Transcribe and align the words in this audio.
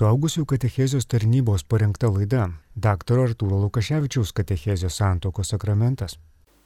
Suaugusių 0.00 0.46
katechezijos 0.48 1.04
tarnybos 1.04 1.60
parengta 1.68 2.08
laida 2.08 2.46
dr. 2.72 3.18
Artūro 3.20 3.58
Lukaševičiaus 3.66 4.30
katechezijos 4.32 4.94
santokos 4.96 5.50
sakramentas. 5.52 6.14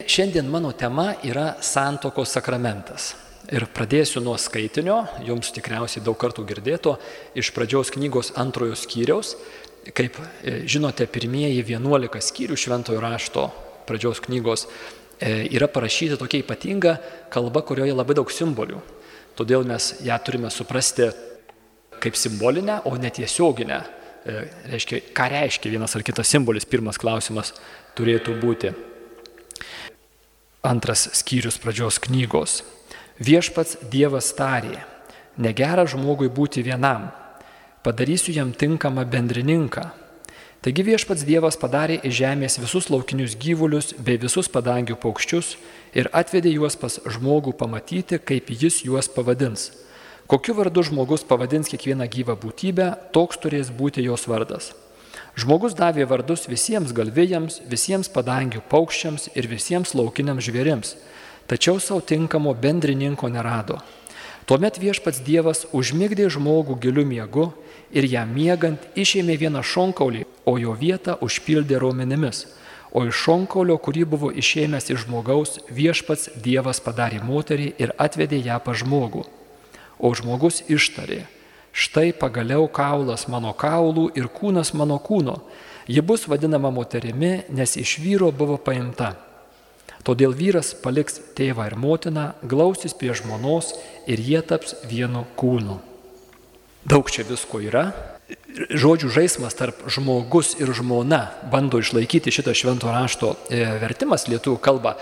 Šiandien 0.06 0.46
mano 0.46 0.70
tema 0.78 1.08
yra 1.26 1.56
santokos 1.58 2.30
sakramentas. 2.36 3.08
Ir 3.50 3.66
pradėsiu 3.74 4.22
nuo 4.22 4.36
skaitinio, 4.38 5.00
jums 5.26 5.50
tikriausiai 5.56 6.04
daug 6.06 6.14
kartų 6.14 6.46
girdėto, 6.46 6.94
iš 7.34 7.50
pradžios 7.58 7.90
knygos 7.96 8.30
antrojo 8.38 8.78
skyriaus. 8.78 9.34
Kaip 9.90 10.22
e, 10.22 10.60
žinote, 10.70 11.10
pirmieji 11.10 11.58
11 11.74 12.22
skyrių 12.30 12.62
šventojo 12.68 13.02
rašto 13.02 13.48
pradžios 13.90 14.22
knygos 14.28 14.68
e, 15.18 15.40
yra 15.50 15.66
parašyti 15.66 16.22
tokia 16.22 16.46
ypatinga 16.46 17.00
kalba, 17.34 17.66
kurioje 17.66 17.98
labai 17.98 18.14
daug 18.14 18.30
simbolių. 18.30 18.78
Todėl 19.34 19.66
mes 19.66 19.96
ją 20.06 20.22
turime 20.22 20.54
suprasti 20.54 21.10
kaip 22.04 22.18
simbolinę, 22.20 22.82
o 22.84 22.96
netiesioginę. 23.00 23.80
E, 24.24 24.44
reiškia, 24.72 25.00
ką 25.16 25.28
reiškia 25.32 25.72
vienas 25.72 25.96
ar 25.96 26.04
kitas 26.04 26.30
simbolis, 26.32 26.68
pirmas 26.68 27.00
klausimas 27.00 27.52
turėtų 27.96 28.36
būti. 28.40 28.72
Antras 30.64 31.08
skyrius 31.16 31.60
pradžios 31.60 32.00
knygos. 32.06 32.62
Viešpats 33.20 33.76
Dievas 33.92 34.32
tarė, 34.34 34.80
negera 35.36 35.84
žmogui 35.86 36.30
būti 36.32 36.64
vienam, 36.64 37.10
padarysiu 37.84 38.32
jam 38.34 38.50
tinkamą 38.56 39.04
bendrininką. 39.06 39.84
Taigi 40.64 40.82
viešpats 40.86 41.26
Dievas 41.28 41.58
padarė 41.60 41.98
iš 42.08 42.16
žemės 42.22 42.56
visus 42.56 42.88
laukinius 42.88 43.36
gyvulius 43.36 43.92
bei 44.00 44.16
visus 44.16 44.48
padangių 44.48 44.96
paukščius 44.96 45.58
ir 45.92 46.08
atvedė 46.16 46.54
juos 46.56 46.78
pas 46.80 46.96
žmogų 47.04 47.52
pamatyti, 47.60 48.16
kaip 48.16 48.48
jis 48.48 48.80
juos 48.88 49.10
pavadins. 49.12 49.68
Kokiu 50.26 50.54
vardu 50.56 50.80
žmogus 50.80 51.20
pavadins 51.28 51.68
kiekvieną 51.68 52.06
gyvą 52.08 52.38
būtybę, 52.40 52.86
toks 53.12 53.36
turės 53.42 53.68
būti 53.68 54.00
jos 54.06 54.24
vardas. 54.24 54.70
Žmogus 55.36 55.74
davė 55.76 56.06
vardus 56.08 56.46
visiems 56.48 56.94
galvėjams, 56.96 57.58
visiems 57.68 58.08
padangių 58.08 58.62
paukščiams 58.70 59.28
ir 59.36 59.50
visiems 59.50 59.92
laukiniams 59.92 60.46
žvėrims, 60.46 60.94
tačiau 61.50 61.76
savo 61.76 62.00
tinkamo 62.00 62.54
bendrininko 62.56 63.28
nerado. 63.28 63.82
Tuomet 64.48 64.80
viešpats 64.80 65.20
Dievas 65.28 65.66
užmigdė 65.76 66.30
žmogų 66.32 66.78
giliu 66.80 67.04
miegu 67.04 67.50
ir 67.92 68.08
jam 68.08 68.32
miegant 68.32 68.80
išėmė 68.96 69.36
vieną 69.44 69.60
šonkaulį, 69.60 70.24
o 70.48 70.56
jo 70.56 70.72
vietą 70.72 71.18
užpildė 71.20 71.84
raumenimis. 71.84 72.46
O 72.96 73.04
iš 73.04 73.26
šonkaulio, 73.26 73.76
kurį 73.76 74.08
buvo 74.08 74.32
išėmęs 74.32 74.88
iš 74.88 75.04
žmogaus, 75.04 75.58
viešpats 75.68 76.30
Dievas 76.40 76.80
padarė 76.80 77.20
moterį 77.20 77.74
ir 77.76 77.92
atvedė 77.98 78.40
ją 78.40 78.62
pa 78.64 78.72
žmogų. 78.72 79.26
O 80.04 80.10
žmogus 80.12 80.60
ištarė, 80.68 81.22
štai 81.72 82.10
pagaliau 82.12 82.66
kaulas 82.68 83.24
mano 83.32 83.54
kaulų 83.56 84.10
ir 84.18 84.28
kūnas 84.28 84.74
mano 84.76 84.98
kūno. 85.00 85.38
Ji 85.88 86.04
bus 86.04 86.26
vadinama 86.28 86.70
moterimi, 86.72 87.44
nes 87.48 87.76
iš 87.80 87.98
vyro 88.04 88.28
buvo 88.32 88.58
paimta. 88.60 89.14
Todėl 90.04 90.36
vyras 90.36 90.74
paliks 90.76 91.16
tėvą 91.36 91.70
ir 91.70 91.76
motiną, 91.80 92.26
glausis 92.44 92.92
prie 92.92 93.14
žmonos 93.16 93.72
ir 94.04 94.20
jie 94.20 94.42
taps 94.44 94.76
vienu 94.90 95.24
kūnu. 95.40 95.78
Daug 96.84 97.08
čia 97.08 97.24
visko 97.24 97.62
yra, 97.64 97.86
žodžių 98.54 99.10
žaidimas 99.12 99.56
tarp 99.58 99.82
žmogus 99.90 100.54
ir 100.60 100.70
žmona 100.76 101.26
bando 101.52 101.80
išlaikyti 101.82 102.32
šitą 102.32 102.54
švento 102.56 102.92
rašto 102.92 103.34
e, 103.50 103.64
vertimas 103.82 104.28
lietuvių 104.30 104.60
kalbą. 104.62 104.94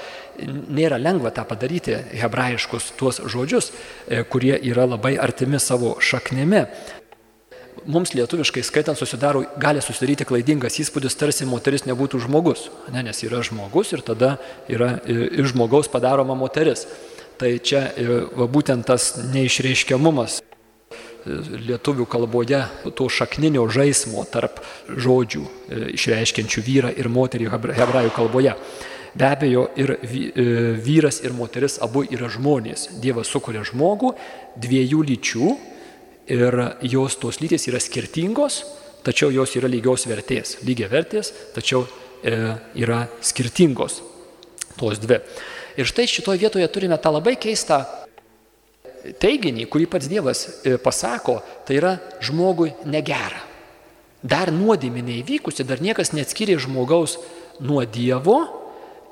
Nėra 0.43 0.99
lengva 0.99 1.31
tą 1.35 1.45
padaryti, 1.49 1.95
hebrajiškus 2.19 2.93
tuos 2.99 3.21
žodžius, 3.21 3.71
e, 4.09 4.25
kurie 4.25 4.57
yra 4.57 4.89
labai 4.89 5.15
artimi 5.21 5.61
savo 5.61 5.95
šaknimi. 6.01 6.65
Mums 7.83 8.13
lietuviškai 8.15 8.63
skaitant 8.63 8.99
susidaro, 8.99 9.43
gali 9.59 9.83
susidaryti 9.83 10.27
klaidingas 10.29 10.79
įspūdis, 10.83 11.17
tarsi 11.19 11.49
moteris 11.49 11.87
nebūtų 11.89 12.21
žmogus, 12.27 12.69
ne, 12.95 13.03
nes 13.09 13.23
yra 13.27 13.43
žmogus 13.43 13.91
ir 13.95 14.05
tada 14.07 14.37
yra 14.71 14.97
e, 15.05 15.19
iš 15.43 15.53
žmogaus 15.55 15.91
padaroma 15.93 16.39
moteris. 16.39 16.87
Tai 17.39 17.57
čia 17.59 17.89
va, 18.37 18.47
būtent 18.47 18.87
tas 18.87 19.15
neišreiškiamumas 19.33 20.43
lietuvių 21.27 22.07
kalboje 22.11 22.63
to 22.99 23.09
šakninio 23.09 23.67
žaismo 23.71 24.25
tarp 24.31 24.61
žodžių 24.89 25.43
e, 25.43 25.83
išreiškiančių 25.97 26.65
vyrą 26.67 26.91
ir 26.99 27.09
moterį 27.13 27.51
hebrajų 27.53 28.13
kalboje. 28.17 28.57
Be 29.15 29.29
abejo, 29.29 29.67
ir 29.77 29.93
e, 29.93 30.45
vyras 30.81 31.21
ir 31.23 31.35
moteris 31.37 31.79
abu 31.85 32.05
yra 32.09 32.31
žmonės. 32.33 32.89
Dievas 33.03 33.31
sukuria 33.31 33.65
žmogų 33.69 34.15
dviejų 34.63 35.03
lyčių 35.11 35.51
ir 36.33 36.59
jos 36.89 37.19
tos 37.21 37.43
lytis 37.43 37.69
yra 37.69 37.81
skirtingos, 37.83 38.63
tačiau 39.05 39.33
jos 39.35 39.53
yra 39.59 39.69
lygios 39.71 40.07
vertės. 40.09 40.57
Lygia 40.65 40.89
vertės, 40.93 41.33
tačiau 41.55 41.85
e, 42.25 42.57
yra 42.81 43.05
skirtingos 43.21 44.01
tos 44.81 45.03
dvi. 45.03 45.21
Ir 45.77 45.89
štai 45.89 46.09
šitoje 46.09 46.41
vietoje 46.41 46.69
turime 46.73 46.99
tą 47.01 47.13
labai 47.15 47.37
keistą 47.41 47.83
teiginį, 49.03 49.67
kurį 49.71 49.89
pats 49.91 50.09
Dievas 50.11 50.45
e, 50.63 50.77
pasako, 50.83 51.41
tai 51.67 51.79
yra 51.81 51.97
žmogui 52.23 52.73
negera. 52.87 53.43
Dar 54.23 54.53
nuodėmė 54.55 55.03
neįvykusi, 55.03 55.67
dar 55.67 55.83
niekas 55.83 56.13
neatskiria 56.15 56.61
žmogaus 56.63 57.19
nuo 57.61 57.83
Dievo 57.83 58.39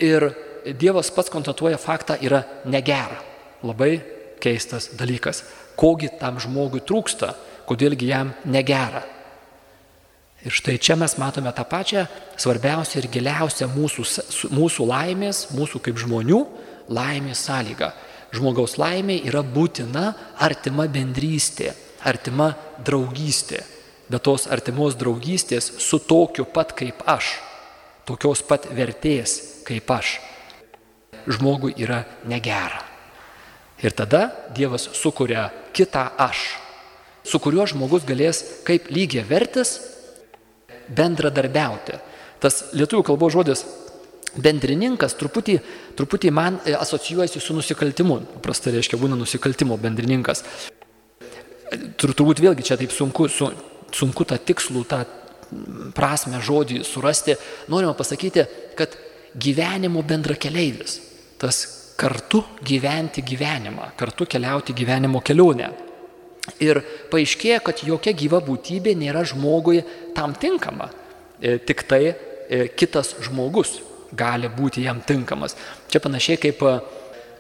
ir 0.03 0.31
Dievas 0.79 1.11
pats 1.15 1.33
konstatuoja 1.33 1.81
faktą 1.81 2.19
yra 2.23 2.45
negera. 2.69 3.19
Labai 3.67 3.99
keistas 4.41 4.91
dalykas. 4.97 5.43
Kogi 5.81 6.11
tam 6.21 6.39
žmogui 6.41 6.83
trūksta, 6.85 7.33
kodėlgi 7.69 8.11
jam 8.11 8.35
negera. 8.45 9.03
Ir 10.41 10.55
štai 10.57 10.79
čia 10.81 10.97
mes 10.97 11.19
matome 11.21 11.51
tą 11.53 11.67
pačią 11.69 12.07
svarbiausią 12.41 13.03
ir 13.03 13.11
giliausią 13.13 13.67
mūsų, 13.73 14.05
mūsų 14.55 14.87
laimės, 14.89 15.49
mūsų 15.53 15.83
kaip 15.85 15.99
žmonių 16.01 16.39
laimės 16.89 17.43
sąlygą 17.49 17.91
žmogaus 18.35 18.77
laimė 18.81 19.21
yra 19.27 19.43
būtina 19.43 20.13
artima 20.39 20.87
bendrystė, 20.91 21.75
artima 22.07 22.53
draugystė. 22.85 23.63
Bet 24.11 24.25
tos 24.27 24.49
artimos 24.51 24.97
draugystės 24.99 25.69
su 25.79 26.01
tokiu 26.03 26.45
pat 26.51 26.73
kaip 26.75 27.05
aš, 27.07 27.37
tokios 28.09 28.43
pat 28.43 28.67
vertės 28.75 29.63
kaip 29.67 29.91
aš, 29.95 30.17
žmogui 31.31 31.77
yra 31.79 32.03
negera. 32.27 32.83
Ir 33.81 33.95
tada 33.97 34.29
Dievas 34.53 34.89
sukuria 34.99 35.49
kitą 35.73 36.09
aš, 36.19 36.43
su 37.25 37.39
kuriuo 37.39 37.69
žmogus 37.71 38.05
galės 38.09 38.43
kaip 38.67 38.91
lygiai 38.93 39.25
vertis 39.29 39.79
bendradarbiauti. 40.91 42.01
Tas 42.41 42.73
lietuvių 42.75 43.05
kalbos 43.07 43.35
žodis 43.37 43.65
bendrininkas 44.39 45.17
truputį, 45.19 45.57
truputį 45.99 46.31
man 46.35 46.61
e, 46.65 46.75
asocijuojasi 46.77 47.43
su 47.43 47.57
nusikaltimu. 47.57 48.21
Paprastai 48.37 48.77
reiškia 48.77 48.99
būna 49.01 49.19
nusikaltimo 49.19 49.79
bendrininkas. 49.81 50.45
Tur, 51.99 52.15
turbūt 52.15 52.43
vėlgi 52.43 52.67
čia 52.67 52.79
taip 52.79 52.95
sunku, 52.95 53.29
su, 53.31 53.51
sunku 53.95 54.27
tą 54.27 54.39
tikslų, 54.39 54.85
tą 54.91 55.03
prasme 55.97 56.41
žodį 56.43 56.83
surasti. 56.87 57.37
Norima 57.71 57.95
pasakyti, 57.99 58.47
kad 58.79 58.97
gyvenimo 59.39 60.03
bendrakeleivis, 60.07 60.99
tas 61.39 61.63
kartu 62.01 62.43
gyventi 62.67 63.23
gyvenimą, 63.27 63.93
kartu 63.99 64.27
keliauti 64.31 64.75
gyvenimo 64.77 65.21
kelionę. 65.23 65.71
Ir 66.65 66.81
paaiškėja, 67.13 67.61
kad 67.63 67.83
jokia 67.87 68.15
gyva 68.17 68.41
būtybė 68.43 68.97
nėra 68.99 69.23
žmogui 69.29 69.85
tam 70.17 70.33
tinkama, 70.35 70.89
e, 71.39 71.59
tik 71.63 71.85
tai 71.87 72.03
e, 72.09 72.65
kitas 72.75 73.13
žmogus 73.23 73.77
gali 74.17 74.51
būti 74.51 74.85
jam 74.87 75.01
tinkamas. 75.07 75.57
Čia 75.91 76.03
panašiai 76.03 76.41
kaip, 76.41 76.63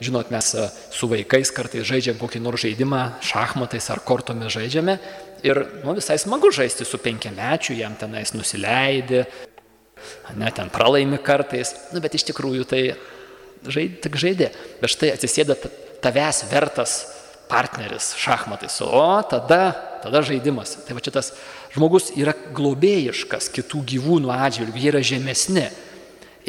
žinot, 0.00 0.30
mes 0.32 0.52
su 0.94 1.10
vaikais 1.10 1.52
kartais 1.54 1.86
žaidžiam 1.86 2.18
kokį 2.20 2.42
nors 2.44 2.64
žaidimą, 2.64 3.02
šachmatais 3.26 3.90
ar 3.92 4.02
kortomis 4.06 4.52
žaidžiame 4.54 4.98
ir 5.46 5.62
nu, 5.84 5.94
visai 5.96 6.18
smagu 6.20 6.50
žaisti 6.52 6.84
su 6.84 7.00
penkiamečiu, 7.00 7.76
jam 7.78 7.96
tenais 7.98 8.34
nusileidi, 8.36 9.24
net 10.36 10.56
ten 10.56 10.70
pralaimi 10.72 11.20
kartais, 11.22 11.74
nu, 11.94 12.00
bet 12.02 12.16
iš 12.16 12.28
tikrųjų 12.30 12.66
tai 12.68 12.82
žaid, 13.66 14.00
tik 14.04 14.18
žaidė. 14.20 14.50
Bet 14.80 14.94
štai 14.94 15.14
atsisėda 15.14 15.56
tavęs 16.04 16.44
vertas 16.52 17.00
partneris 17.50 18.12
šachmatais, 18.20 18.78
o 18.86 19.20
tada, 19.28 19.72
tada 20.04 20.22
žaidimas. 20.24 20.76
Tai 20.86 20.96
va 20.96 21.04
čia 21.04 21.12
tas 21.14 21.32
žmogus 21.74 22.12
yra 22.18 22.34
globėjiškas 22.56 23.50
kitų 23.56 23.82
gyvūnų 23.94 24.32
atžvilgių, 24.36 24.80
jie 24.80 24.92
yra 24.92 25.02
žemesni 25.04 25.66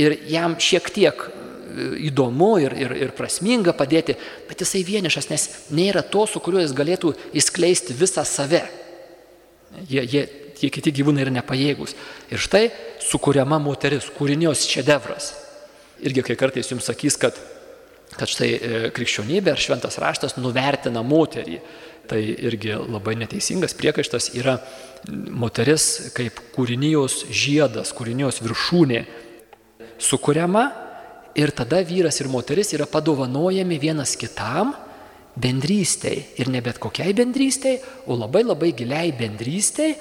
ir 0.01 0.17
jam 0.31 0.57
šiek 0.59 0.89
tiek 0.93 1.23
e, 1.27 1.87
įdomu 2.09 2.51
ir, 2.63 2.75
ir, 2.77 2.95
ir 3.05 3.13
prasminga 3.17 3.73
padėti, 3.77 4.17
bet 4.49 4.63
jisai 4.63 4.83
vienišas, 4.87 5.29
nes 5.31 5.47
nėra 5.73 6.03
to, 6.03 6.25
su 6.29 6.41
kuriuo 6.43 6.63
jis 6.65 6.75
galėtų 6.77 7.13
įskleisti 7.37 7.95
visą 7.97 8.25
save. 8.27 8.63
Jie, 9.87 10.03
jie, 10.03 10.25
tie 10.59 10.69
kiti 10.73 10.91
gyvūnai 10.99 11.23
yra 11.25 11.33
nepajėgus. 11.37 11.95
Ir 12.33 12.41
štai 12.43 12.67
sukūriama 13.07 13.61
moteris, 13.63 14.09
kūrinijos 14.17 14.65
šedevras. 14.67 15.31
Irgi 16.01 16.25
kai 16.25 16.35
kartais 16.39 16.71
jums 16.71 16.89
sakys, 16.89 17.15
kad 17.21 17.37
kad 18.17 18.29
štai 18.29 18.49
e, 18.51 18.79
krikščionybė 18.95 19.53
ar 19.53 19.61
šventas 19.61 19.97
raštas 20.01 20.37
nuvertina 20.39 21.03
moterį. 21.05 21.59
Tai 22.11 22.19
irgi 22.19 22.73
labai 22.75 23.13
neteisingas 23.19 23.75
priekaištas 23.77 24.31
yra 24.35 24.57
moteris 25.31 26.11
kaip 26.17 26.41
kūrinijos 26.55 27.21
žiedas, 27.31 27.93
kūrinijos 27.95 28.41
viršūnė 28.43 29.03
sukuriama 30.01 30.65
ir 31.37 31.53
tada 31.55 31.81
vyras 31.85 32.19
ir 32.21 32.29
moteris 32.31 32.73
yra 32.75 32.87
padovanojami 32.89 33.77
vienas 33.79 34.15
kitam 34.19 34.73
bendrystėj. 35.39 36.23
Ir 36.41 36.49
ne 36.51 36.61
bet 36.63 36.81
kokiai 36.81 37.13
bendrystėj, 37.15 37.79
o 38.09 38.17
labai 38.19 38.43
labai 38.43 38.73
giliai 38.75 39.13
bendrystėj 39.15 39.95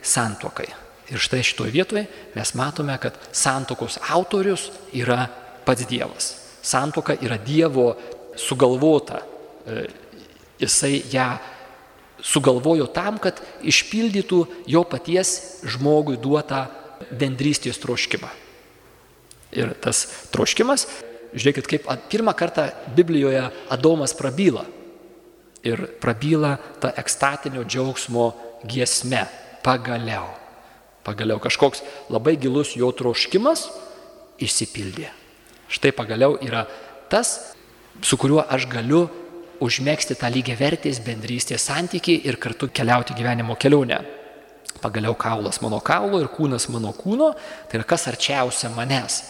santokai. 0.00 0.68
Ir 1.10 1.18
štai 1.18 1.42
šitoje 1.44 1.74
vietoje 1.74 2.06
mes 2.36 2.54
matome, 2.54 2.94
kad 3.02 3.16
santokos 3.34 3.98
autorius 4.14 4.70
yra 4.94 5.26
pats 5.66 5.86
Dievas. 5.90 6.34
Santoka 6.62 7.16
yra 7.18 7.36
Dievo 7.36 7.92
sugalvota. 8.38 9.20
E, 9.66 9.88
jisai 10.60 11.00
ją 11.10 11.32
sugalvojo 12.22 12.86
tam, 12.94 13.18
kad 13.18 13.40
išpildytų 13.64 14.40
jo 14.70 14.84
paties 14.88 15.60
žmogui 15.64 16.20
duotą 16.20 16.66
bendrystės 17.10 17.80
troškimą. 17.80 18.28
Ir 19.56 19.72
tas 19.82 20.04
troškimas, 20.30 20.86
žiūrėkit, 21.34 21.66
kaip 21.66 21.88
pirmą 22.10 22.34
kartą 22.38 22.68
Biblijoje 22.94 23.48
Adomas 23.70 24.14
prabyla. 24.14 24.64
Ir 25.66 25.82
prabyla 26.00 26.54
ta 26.80 26.92
ekstatinio 26.96 27.64
džiaugsmo 27.66 28.30
giesme 28.64 29.26
pagaliau. 29.64 30.30
Pagaliau 31.04 31.40
kažkoks 31.40 31.82
labai 32.12 32.36
gilus 32.40 32.76
jo 32.76 32.90
troškimas 32.92 33.66
išsipildė. 34.40 35.10
Štai 35.70 35.92
pagaliau 35.96 36.36
yra 36.42 36.64
tas, 37.10 37.54
su 38.02 38.16
kuriuo 38.20 38.42
aš 38.48 38.66
galiu 38.70 39.04
užmėgsti 39.60 40.16
tą 40.18 40.30
lygiai 40.32 40.58
vertės 40.58 41.00
bendrystės 41.04 41.66
santyki 41.68 42.16
ir 42.24 42.38
kartu 42.40 42.70
keliauti 42.72 43.16
gyvenimo 43.16 43.56
kelionę. 43.60 44.00
Pagaliau 44.80 45.14
kaulas 45.18 45.60
mano 45.60 45.80
kaulo 45.84 46.20
ir 46.22 46.30
kūnas 46.32 46.68
mano 46.72 46.94
kūno, 46.96 47.34
tai 47.68 47.80
yra 47.80 47.88
kas 47.88 48.06
arčiausia 48.08 48.70
manęs. 48.72 49.20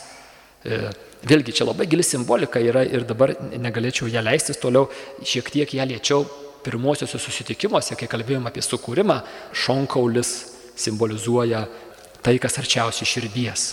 E, 0.65 0.79
vėlgi 1.25 1.55
čia 1.57 1.67
labai 1.69 1.87
gili 1.89 2.05
simbolika 2.05 2.61
yra 2.61 2.85
ir 2.85 3.07
dabar 3.09 3.33
negalėčiau 3.41 4.11
ją 4.13 4.23
leistis 4.25 4.61
toliau, 4.61 4.89
šiek 5.25 5.51
tiek 5.53 5.75
ją 5.77 5.87
liečiau 5.89 6.25
pirmosiuose 6.65 7.21
susitikimuose, 7.21 7.97
kai 7.97 8.09
kalbėjom 8.11 8.49
apie 8.51 8.65
sukūrimą, 8.65 9.21
šonkaulis 9.57 10.33
simbolizuoja 10.81 11.65
tai, 12.25 12.37
kas 12.43 12.59
arčiausiai 12.61 13.09
širdies. 13.09 13.69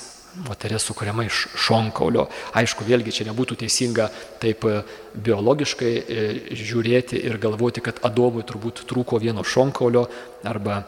Moteris 0.45 0.83
sukuriama 0.85 1.23
iš 1.25 1.47
šonkaulio. 1.57 2.27
Aišku, 2.59 2.85
vėlgi 2.85 3.13
čia 3.15 3.25
nebūtų 3.25 3.57
teisinga 3.63 4.05
taip 4.41 4.67
e, 4.69 4.81
biologiškai 5.25 5.93
e, 5.97 6.25
žiūrėti 6.53 7.23
ir 7.25 7.39
galvoti, 7.41 7.81
kad 7.81 8.03
Adomui 8.05 8.45
turbūt 8.45 8.83
trūko 8.87 9.17
vieno 9.23 9.41
šonkaulio 9.41 10.05
arba 10.45 10.83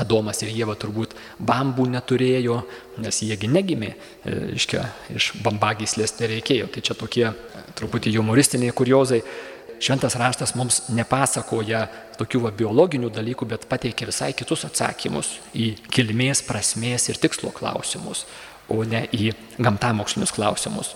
Adomas 0.00 0.42
ir 0.44 0.50
Jėva 0.52 0.74
turbūt 0.78 1.14
bambų 1.40 1.86
neturėjo, 1.94 2.58
nes 3.00 3.20
jiegi 3.24 3.48
negimė, 3.48 3.94
e, 4.28 4.34
iškia, 4.58 4.82
iš 5.16 5.30
bambagyslės 5.44 6.18
nereikėjo. 6.18 6.68
Tai 6.74 6.82
čia 6.84 6.96
tokie 6.98 7.24
truputį 7.78 8.12
humoristiniai 8.18 8.76
kuriozai. 8.76 9.22
Šventas 9.80 10.18
raštas 10.20 10.52
mums 10.60 10.82
nepasakoja 10.92 11.86
tokių 12.20 12.42
va, 12.44 12.52
biologinių 12.52 13.08
dalykų, 13.16 13.48
bet 13.48 13.64
pateikia 13.70 14.10
visai 14.10 14.34
kitus 14.36 14.66
atsakymus 14.68 15.38
į 15.56 15.72
kilmės, 15.88 16.44
prasmės 16.44 17.08
ir 17.08 17.20
tikslo 17.20 17.48
klausimus, 17.56 18.26
o 18.68 18.82
ne 18.84 19.06
į 19.16 19.32
gamtamokslinius 19.56 20.36
klausimus. 20.36 20.92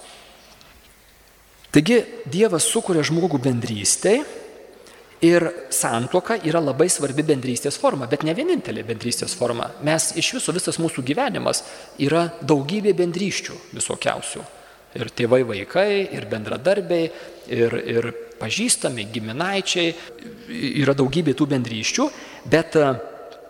Taigi 1.72 2.02
Dievas 2.30 2.68
sukuria 2.68 3.02
žmogų 3.02 3.40
bendrystėj 3.48 4.20
ir 5.24 5.46
santuoka 5.72 6.36
yra 6.44 6.60
labai 6.60 6.88
svarbi 6.92 7.24
bendrystės 7.26 7.78
forma, 7.80 8.08
bet 8.10 8.24
ne 8.26 8.34
vienintelė 8.36 8.84
bendrystės 8.86 9.34
forma. 9.38 9.70
Mes 9.86 10.12
iš 10.20 10.34
viso, 10.38 10.52
visas 10.56 10.78
mūsų 10.82 11.04
gyvenimas 11.06 11.62
yra 12.02 12.26
daugybė 12.42 12.92
bendryščių 12.98 13.56
visokiausių. 13.78 14.44
Ir 14.94 15.10
tėvai 15.10 15.40
vaikai, 15.46 15.88
ir 16.14 16.28
bendradarbiai, 16.30 17.08
ir, 17.50 17.74
ir 17.96 18.10
pažįstami, 18.38 19.08
giminaičiai, 19.10 19.94
yra 20.84 20.94
daugybė 20.94 21.34
tų 21.34 21.48
bendryščių, 21.50 22.06
bet 22.50 22.78
e, 22.78 22.92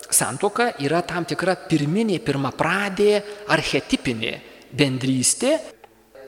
santoka 0.09 0.71
yra 0.81 1.03
tam 1.05 1.27
tikra 1.29 1.59
pirminė, 1.69 2.17
pirmapradė, 2.25 3.19
archetipinė 3.53 4.39
bendrystė, 4.73 5.59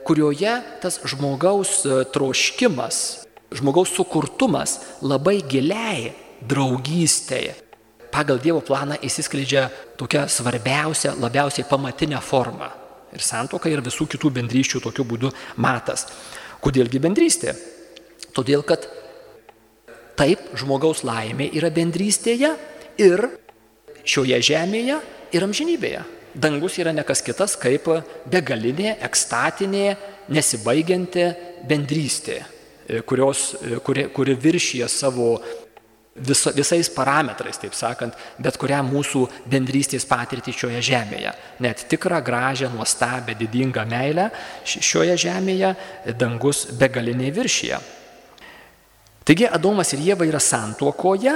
kurioje 0.05 0.53
tas 0.83 1.01
žmogaus 1.09 1.79
e, 1.85 2.03
troškimas, 2.13 3.26
žmogaus 3.55 3.93
sukurtumas 3.95 4.79
labai 5.01 5.39
giliai 5.47 6.11
draugystėje 6.47 7.67
pagal 8.11 8.39
Dievo 8.41 8.61
planą 8.65 8.97
įsiskleidžia 9.03 9.67
tokia 9.99 10.25
svarbiausia, 10.31 11.13
labiausiai 11.19 11.67
pamatinė 11.69 12.21
forma. 12.23 12.71
Ir 13.13 13.23
santoka 13.23 13.69
ir 13.69 13.83
visų 13.85 14.07
kitų 14.13 14.31
bendryščių 14.39 14.81
tokiu 14.83 15.05
būdu 15.07 15.31
matas. 15.63 16.07
Kodėlgi 16.63 17.01
bendrystė? 17.03 17.53
Todėl, 18.35 18.63
kad 18.65 18.87
taip 20.17 20.49
žmogaus 20.57 21.03
laimė 21.05 21.49
yra 21.57 21.69
bendrystėje 21.73 22.51
ir 23.01 23.25
šioje 24.07 24.41
žemėje 24.49 24.99
ir 25.37 25.45
amžinybėje. 25.45 26.03
Dangus 26.37 26.77
yra 26.77 26.93
nekas 26.93 27.23
kitas 27.25 27.55
kaip 27.57 27.87
begalinė, 28.29 28.97
ekstatinė, 29.05 29.95
nesibaigianti 30.33 31.25
bendrystė, 31.69 32.41
kurios, 33.05 33.53
kuri, 33.83 34.07
kuri 34.15 34.35
viršyje 34.39 34.87
savo 34.91 35.31
viso, 36.17 36.51
visais 36.55 36.89
parametrais, 36.89 37.59
taip 37.61 37.75
sakant, 37.77 38.15
bet 38.41 38.57
kurią 38.59 38.79
mūsų 38.87 39.23
bendrystės 39.49 40.05
patirtį 40.09 40.53
šioje 40.55 40.81
žemėje. 40.89 41.33
Net 41.63 41.85
tikrą, 41.91 42.21
gražią, 42.25 42.71
nuostabę, 42.73 43.35
didingą 43.37 43.85
meilę 43.89 44.29
šioje 44.65 45.17
žemėje 45.27 45.73
dangus 46.17 46.65
begaliniai 46.79 47.33
viršyje. 47.35 47.79
Taigi 49.27 49.47
Adomas 49.51 49.91
ir 49.93 50.03
Jėva 50.05 50.27
yra 50.27 50.39
santuokoje 50.39 51.33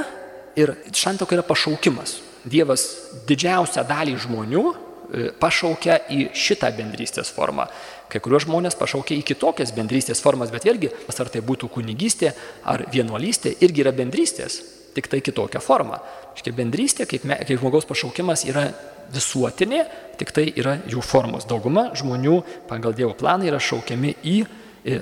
ir 0.59 0.75
santuoka 0.95 1.36
yra 1.36 1.44
pašaukimas. 1.48 2.21
Dievas 2.48 2.86
didžiausią 3.30 3.83
dalį 3.86 4.15
žmonių 4.24 4.62
e, 4.71 5.25
pašaukia 5.38 6.00
į 6.09 6.30
šitą 6.33 6.71
bendrystės 6.77 7.30
formą. 7.36 7.68
Kai 8.11 8.19
kuriuos 8.19 8.43
žmonės 8.43 8.75
pašaukia 8.75 9.15
į 9.21 9.23
kitokias 9.29 9.71
bendrystės 9.75 10.19
formas, 10.23 10.51
bet 10.51 10.65
vėlgi, 10.67 10.89
ar 11.07 11.31
tai 11.31 11.41
būtų 11.47 11.69
kunigystė 11.71 12.33
ar 12.67 12.83
vienuolystė, 12.91 13.53
irgi 13.63 13.85
yra 13.85 13.93
bendrystės, 13.95 14.59
tik 14.95 15.07
tai 15.07 15.21
kitokia 15.23 15.61
forma. 15.63 16.01
Škia 16.35 16.51
bendrystė, 16.57 17.07
kaip, 17.07 17.23
me, 17.23 17.37
kaip 17.39 17.61
žmogaus 17.61 17.87
pašaukimas, 17.87 18.43
yra 18.49 18.67
visuotinė, 19.11 19.86
tik 20.19 20.33
tai 20.36 20.50
yra 20.59 20.77
jų 20.91 21.03
formos. 21.03 21.47
Dauguma 21.47 21.89
žmonių 21.95 22.41
pagal 22.67 22.95
Dievo 22.97 23.15
planą 23.15 23.47
yra 23.47 23.59
šaukiami 23.63 24.15
į 24.27 24.38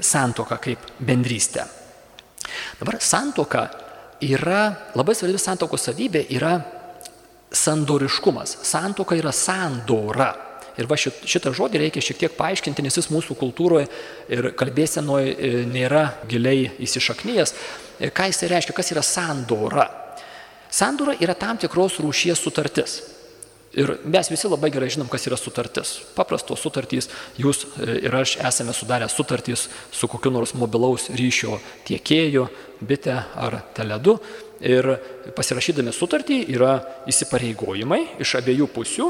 santoką 0.06 0.60
kaip 0.62 0.86
bendrystę. 1.00 1.66
Dabar 2.80 3.00
santoka 3.02 3.64
yra, 4.26 4.92
labai 4.98 5.16
svarbi 5.16 5.40
santokos 5.42 5.88
savybė 5.90 6.26
yra 6.36 6.58
sandoriškumas. 7.52 8.60
Santoka 8.68 9.18
yra 9.18 9.34
sandora. 9.34 10.30
Ir 10.80 10.88
va 10.88 10.96
šitą 10.96 11.52
žodį 11.56 11.84
reikia 11.84 12.04
šiek 12.04 12.22
tiek 12.22 12.36
paaiškinti, 12.38 12.84
nes 12.86 12.96
jis 12.96 13.10
mūsų 13.12 13.36
kultūroje 13.40 13.90
ir 14.32 14.52
kalbėsenoje 14.60 15.34
e, 15.36 15.52
nėra 15.68 16.06
giliai 16.30 16.70
įsišaknyjęs. 16.80 17.56
E, 18.00 18.12
ką 18.16 18.30
jis 18.30 18.46
reiškia, 18.48 18.76
kas 18.78 18.94
yra 18.96 19.04
sandora? 19.04 19.90
Sandora 20.72 21.18
yra 21.20 21.36
tam 21.36 21.60
tikros 21.60 22.00
rūšies 22.00 22.40
sutartis. 22.40 23.00
Ir 23.78 24.00
mes 24.02 24.32
visi 24.32 24.50
labai 24.50 24.72
gerai 24.74 24.88
žinom, 24.90 25.10
kas 25.12 25.28
yra 25.30 25.38
sutartis. 25.38 26.00
Paprastos 26.16 26.62
sutartys, 26.64 27.10
jūs 27.38 27.66
e, 27.68 28.00
ir 28.08 28.16
aš 28.16 28.38
esame 28.50 28.74
sudarę 28.74 29.10
sutartys 29.12 29.68
su 29.92 30.10
kokiu 30.10 30.32
nors 30.34 30.56
mobilaus 30.58 31.10
ryšio 31.14 31.60
tiekėju, 31.90 32.48
bite 32.82 33.20
ar 33.20 33.60
teledu. 33.78 34.18
Ir 34.64 34.96
pasirašydami 35.36 35.92
sutartį 35.96 36.42
yra 36.56 36.80
įsipareigojimai 37.12 38.06
iš 38.24 38.40
abiejų 38.40 38.72
pusių 38.74 39.10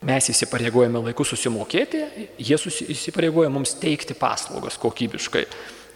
Mes 0.00 0.30
įsipareigojame 0.32 1.02
laiku 1.10 1.26
susimokėti, 1.28 1.98
jie 2.40 2.56
įsipareigoja 2.56 3.50
mums 3.52 3.74
teikti 3.76 4.14
paslaugas 4.16 4.78
kokybiškai. 4.80 5.44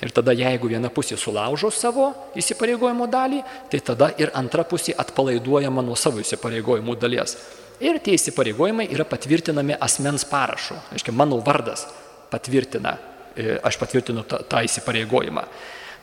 Ir 0.04 0.12
tada 0.12 0.34
jeigu 0.36 0.68
viena 0.68 0.90
pusė 0.92 1.16
sulaužo 1.16 1.70
savo 1.72 2.10
įsipareigojimo 2.36 3.06
dalį, 3.08 3.40
tai 3.72 3.80
tada 3.80 4.10
ir 4.20 4.32
antra 4.36 4.66
pusė 4.68 4.92
atpalaiduojama 5.00 5.84
nuo 5.86 5.96
savo 5.96 6.20
įsipareigojimų 6.20 6.98
dalies. 7.00 7.38
Ir 7.80 7.96
tie 8.04 8.18
įsipareigojimai 8.18 8.90
yra 8.92 9.06
patvirtinami 9.08 9.78
asmens 9.80 10.26
parašu. 10.28 10.76
Aiškiai, 10.92 11.16
mano 11.16 11.40
vardas 11.46 11.86
patvirtina, 12.30 12.98
e, 13.32 13.56
aš 13.56 13.80
patvirtinu 13.80 14.26
tą, 14.28 14.42
tą 14.44 14.60
įsipareigojimą. 14.68 15.46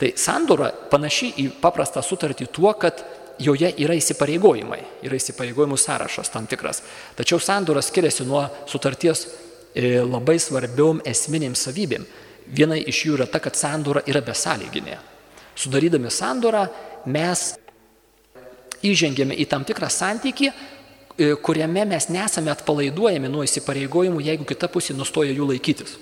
Tai 0.02 0.10
sandora 0.18 0.72
panaši 0.90 1.36
į 1.38 1.52
paprastą 1.62 2.02
sutartį 2.02 2.50
tuo, 2.50 2.74
kad 2.74 3.06
joje 3.40 3.72
yra 3.84 3.96
įsipareigojimai, 3.98 4.82
yra 5.06 5.18
įsipareigojimų 5.18 5.78
sąrašas 5.80 6.32
tam 6.34 6.48
tikras. 6.50 6.82
Tačiau 7.18 7.40
sandoras 7.40 7.92
skiriasi 7.92 8.26
nuo 8.28 8.44
sutarties 8.70 9.26
e, 9.28 10.02
labai 10.02 10.38
svarbiom 10.40 11.02
esminėm 11.08 11.56
savybėm. 11.58 12.06
Viena 12.52 12.76
iš 12.76 13.06
jų 13.06 13.16
yra 13.20 13.30
ta, 13.30 13.40
kad 13.44 13.56
sandora 13.56 14.04
yra 14.10 14.22
besąlyginė. 14.26 14.98
Sudarydami 15.56 16.12
sandorą 16.12 16.66
mes 17.06 17.52
įžengėme 18.86 19.36
į 19.38 19.48
tam 19.50 19.66
tikrą 19.68 19.90
santykį, 19.92 20.52
e, 20.52 21.34
kuriame 21.44 21.86
mes 21.86 22.10
nesame 22.10 22.52
atpalaiduojami 22.54 23.30
nuo 23.30 23.46
įsipareigojimų, 23.46 24.24
jeigu 24.26 24.48
kita 24.48 24.72
pusė 24.72 24.98
nustoja 24.98 25.34
jų 25.36 25.52
laikytis. 25.54 25.98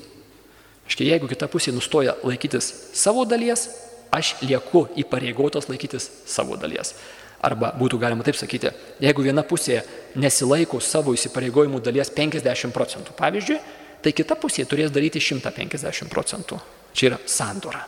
Štai 0.90 1.12
jeigu 1.12 1.28
kita 1.30 1.46
pusė 1.52 1.74
nustoja 1.76 2.16
laikytis 2.26 2.72
savo 2.98 3.26
dalies, 3.30 3.68
aš 4.12 4.36
lieku 4.42 4.88
įpareigotas 5.00 5.70
laikytis 5.70 6.10
savo 6.30 6.58
dalies. 6.60 6.96
Arba 7.46 7.72
būtų 7.80 8.00
galima 8.02 8.26
taip 8.28 8.36
sakyti, 8.36 8.72
jeigu 9.00 9.24
viena 9.24 9.46
pusė 9.48 9.80
nesilaiko 10.20 10.82
savo 10.84 11.14
įsipareigojimų 11.16 11.80
dalies 11.84 12.12
50 12.12 12.76
procentų, 12.76 13.16
pavyzdžiui, 13.16 13.60
tai 14.04 14.12
kita 14.16 14.36
pusė 14.40 14.66
turės 14.68 14.92
daryti 14.92 15.22
150 15.24 16.12
procentų. 16.12 16.60
Čia 16.92 17.14
yra 17.14 17.20
sandora. 17.30 17.86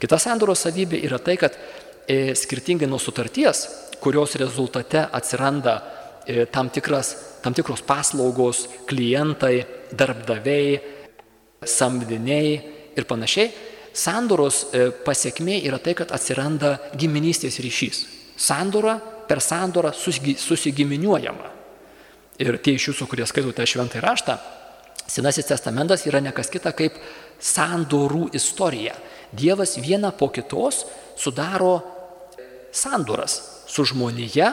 Kita 0.00 0.16
sandoros 0.20 0.64
savybė 0.64 1.02
yra 1.04 1.18
tai, 1.20 1.36
kad 1.40 1.56
e, 2.08 2.32
skirtingai 2.38 2.88
nuo 2.88 3.00
sutarties, 3.02 3.66
kurios 4.00 4.38
rezultate 4.40 5.04
atsiranda 5.04 5.76
e, 6.24 6.46
tam, 6.52 6.70
tikras, 6.72 7.14
tam 7.44 7.56
tikros 7.56 7.84
paslaugos, 7.84 8.64
klientai, 8.88 9.66
darbdaviai, 9.92 10.80
samdiniai 11.64 12.50
ir 12.96 13.08
panašiai, 13.08 13.52
sandoros 13.94 14.64
e, 14.72 14.88
pasiekmė 15.06 15.60
yra 15.68 15.78
tai, 15.78 15.94
kad 15.98 16.12
atsiranda 16.14 16.76
giminystės 16.98 17.60
ryšys. 17.62 18.04
Sandora 18.36 18.98
per 19.28 19.40
sandorą 19.40 19.94
susigiminiuojama. 19.94 21.52
Ir 22.42 22.58
tie 22.58 22.74
iš 22.74 22.90
jūsų, 22.90 23.06
kurie 23.08 23.26
skaitote 23.30 23.66
šventą 23.70 24.02
raštą, 24.02 24.38
Senasis 25.06 25.44
testamentas 25.46 26.06
yra 26.08 26.20
nekas 26.24 26.48
kita 26.48 26.72
kaip 26.72 26.96
sandorų 27.36 28.30
istorija. 28.36 28.94
Dievas 29.34 29.76
vieną 29.76 30.14
po 30.16 30.30
kitos 30.32 30.84
sudaro 31.20 31.74
sandoras 32.72 33.36
su 33.68 33.84
žmonėje, 33.84 34.48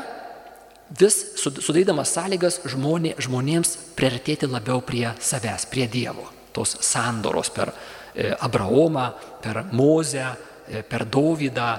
vis 1.00 1.18
sudarydamas 1.40 2.12
sąlygas 2.18 2.60
žmonė, 2.68 3.16
žmonėms 3.22 3.78
priartėti 3.96 4.50
labiau 4.52 4.82
prie 4.84 5.08
savęs, 5.24 5.70
prie 5.72 5.88
Dievo. 5.88 6.28
Tos 6.52 6.76
sandoros 6.84 7.48
per 7.54 7.72
Abraomą, 8.16 9.08
per 9.42 9.64
Mozę, 9.72 10.26
e, 10.68 10.84
per 10.84 11.06
Dovydą 11.06 11.70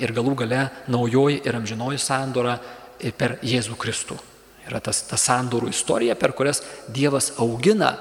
ir 0.00 0.14
galų 0.16 0.36
gale 0.44 0.62
naujoji 0.88 1.42
ir 1.44 1.56
amžinoji 1.56 1.98
sandora 1.98 2.58
e, 2.98 3.12
per 3.12 3.38
Jėzų 3.42 3.76
Kristų. 3.80 4.18
Yra 4.68 4.80
tas, 4.84 5.02
ta 5.08 5.18
sandorų 5.18 5.72
istorija, 5.72 6.14
per 6.14 6.32
kurias 6.36 6.62
Dievas 6.88 7.32
augina 7.42 7.96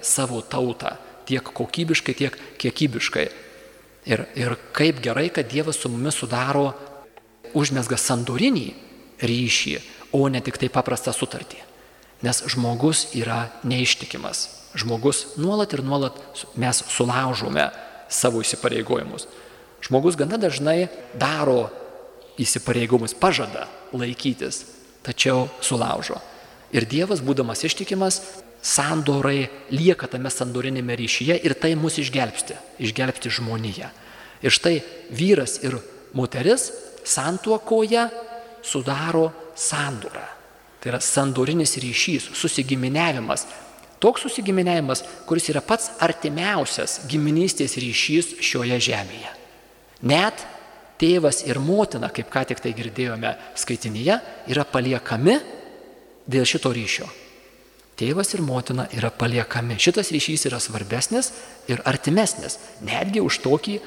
savo 0.00 0.40
tautą 0.40 0.94
tiek 1.28 1.44
kokybiškai, 1.44 2.14
tiek 2.16 2.36
kiekybiškai. 2.60 3.26
Ir, 4.08 4.24
ir 4.38 4.54
kaip 4.72 5.02
gerai, 5.04 5.28
kad 5.34 5.48
Dievas 5.50 5.80
su 5.80 5.90
mumis 5.92 6.16
sudaro, 6.16 6.70
užmesga 7.58 7.98
sandorinį 8.00 8.68
ryšį, 9.20 9.74
o 10.16 10.24
ne 10.32 10.40
tik 10.44 10.56
tai 10.60 10.70
paprastą 10.72 11.12
sutartį. 11.12 11.60
Nes 12.24 12.40
žmogus 12.50 13.10
yra 13.18 13.48
neištikimas. 13.68 14.46
Žmogus 14.76 15.38
nuolat 15.40 15.72
ir 15.72 15.82
nuolat 15.84 16.16
mes 16.56 16.82
sulaužome 16.92 17.70
savo 18.08 18.42
įsipareigojimus. 18.44 19.28
Žmogus 19.84 20.16
gana 20.18 20.36
dažnai 20.40 20.88
daro 21.14 21.68
įsipareigojimus, 22.38 23.14
pažada 23.18 23.68
laikytis, 23.92 24.64
tačiau 25.06 25.46
sulaužo. 25.64 26.18
Ir 26.74 26.84
Dievas, 26.84 27.22
būdamas 27.24 27.64
ištikimas, 27.64 28.20
sandorai 28.60 29.48
lieka 29.72 30.08
tame 30.10 30.30
sandorinėme 30.32 30.96
ryšyje 30.98 31.38
ir 31.46 31.54
tai 31.56 31.72
mus 31.78 31.96
išgelbsti, 32.02 32.58
išgelbsti 32.82 33.32
žmoniją. 33.38 33.88
Ir 34.42 34.54
štai 34.54 34.80
vyras 35.14 35.58
ir 35.64 35.78
moteris 36.14 36.68
santuokoje 37.08 38.08
sudaro 38.62 39.30
sandorą. 39.56 40.26
Tai 40.78 40.92
yra 40.92 41.00
sandorinis 41.02 41.74
ryšys, 41.80 42.30
susigiminiavimas. 42.38 43.46
Toks 43.98 44.22
susigiminiavimas, 44.26 45.02
kuris 45.26 45.48
yra 45.50 45.62
pats 45.64 45.90
artimiausias 46.04 47.00
giminystės 47.10 47.74
ryšys 47.82 48.36
šioje 48.44 48.78
žemėje. 48.90 49.32
Net 50.06 50.44
tėvas 50.98 51.42
ir 51.46 51.58
motina, 51.62 52.10
kaip 52.14 52.30
ką 52.30 52.44
tik 52.50 52.62
tai 52.62 52.74
girdėjome 52.78 53.34
skaitinyje, 53.58 54.18
yra 54.54 54.66
paliekami 54.66 55.38
dėl 56.30 56.46
šito 56.46 56.70
ryšio. 56.74 57.08
Tėvas 57.98 58.30
ir 58.36 58.44
motina 58.46 58.86
yra 58.94 59.10
paliekami. 59.10 59.74
Šitas 59.82 60.12
ryšys 60.14 60.46
yra 60.46 60.60
svarbesnis 60.62 61.32
ir 61.66 61.82
artimesnis, 61.82 62.60
netgi 62.86 63.18
už 63.24 63.40
tokį 63.42 63.80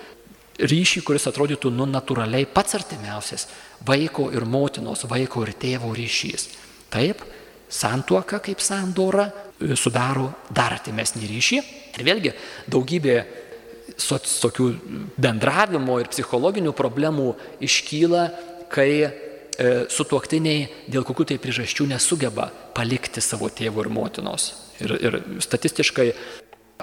ryšį, 0.59 1.03
kuris 1.07 1.29
atrodytų 1.31 1.71
nu 1.71 1.87
natūraliai 1.87 2.49
pats 2.51 2.75
artimiausias- 2.75 3.47
vaiko 3.87 4.27
ir 4.35 4.43
motinos, 4.43 5.05
vaiko 5.07 5.47
ir 5.47 5.53
tėvo 5.53 5.95
ryšys. 5.95 6.49
Taip, 6.91 7.23
santuoka 7.69 8.41
kaip 8.43 8.59
sandora 8.59 9.31
sudaro 9.79 10.31
dar 10.49 10.77
artimesnį 10.77 11.31
ryšį. 11.31 11.61
Ir 11.97 12.05
vėlgi 12.07 12.35
daugybė 12.71 13.17
tokių 14.01 14.69
bendravimo 15.21 15.99
ir 16.01 16.09
psichologinių 16.11 16.71
problemų 16.77 17.33
iškyla, 17.67 18.23
kai 18.71 18.91
E, 19.61 19.85
sutuoktiniai 19.91 20.69
dėl 20.89 21.03
kokių 21.05 21.25
tai 21.31 21.37
priežasčių 21.41 21.89
nesugeba 21.91 22.47
palikti 22.75 23.21
savo 23.21 23.49
tėvų 23.51 23.83
ir 23.83 23.89
motinos. 23.93 24.45
Ir, 24.79 24.93
ir 24.95 25.17
statistiškai 25.43 26.07